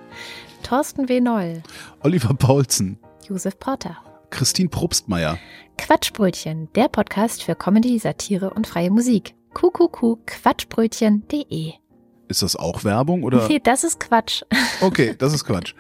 [0.63, 1.21] Thorsten W.
[1.21, 1.63] Noll.
[2.03, 2.99] Oliver Paulsen,
[3.29, 3.97] Josef Porter.
[4.31, 5.39] Christine Probstmeier,
[5.79, 9.35] Quatschbrötchen, der Podcast für Comedy, Satire und freie Musik.
[9.55, 11.73] quatschbrötchen.de.
[12.29, 13.47] Ist das auch Werbung oder?
[13.49, 14.43] Nee, das ist Quatsch.
[14.81, 15.75] Okay, das ist Quatsch.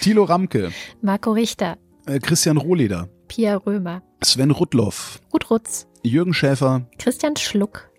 [0.00, 6.86] Thilo Ramke, Marco Richter, äh, Christian Rohleder, Pia Römer, Sven Rudloff, Ruth Rutz, Jürgen Schäfer,
[6.98, 7.90] Christian Schluck,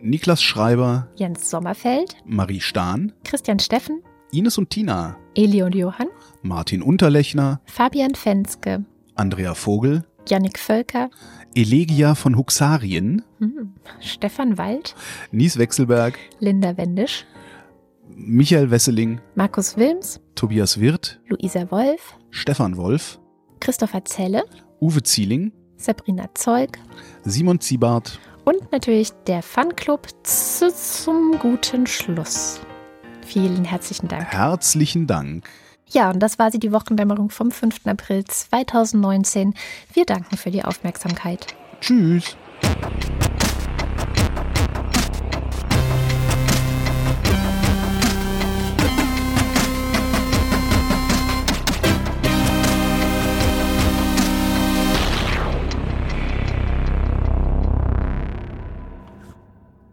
[0.00, 4.02] Niklas Schreiber, Jens Sommerfeld, Marie Stahn, Christian Steffen,
[4.32, 6.08] Ines und Tina, Eli und Johann,
[6.42, 8.84] Martin Unterlechner, Fabian Fenske,
[9.16, 11.10] Andrea Vogel, Jannik Völker,
[11.54, 14.94] Elegia von Huxarien, hm, Stefan Wald,
[15.32, 17.26] Nies Wechselberg, Linda Wendisch,
[18.14, 23.18] Michael Wesseling, Markus Wilms, Tobias Wirth, Luisa Wolf, Stefan Wolf,
[23.60, 24.44] Christopher Zelle,
[24.80, 26.78] Uwe Zieling, Sabrina Zeug.
[27.24, 32.60] Simon Ziebart, und natürlich der Fanclub zu, zum guten Schluss.
[33.24, 34.24] Vielen herzlichen Dank.
[34.24, 35.48] herzlichen Dank.
[35.90, 37.86] Ja, und das war sie, die Wochendämmerung vom 5.
[37.86, 39.54] April 2019.
[39.92, 41.46] Wir danken für die Aufmerksamkeit.
[41.80, 42.36] Tschüss.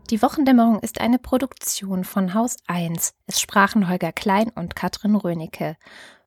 [0.09, 3.13] Die Wochendämmerung ist eine Produktion von Haus 1.
[3.25, 5.75] Es sprachen Holger Klein und Katrin Rönecke.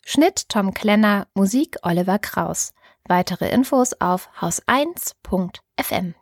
[0.04, 2.74] Schnitt Tom Klenner, Musik Oliver Kraus.
[3.08, 6.14] Weitere Infos auf haus1.fm.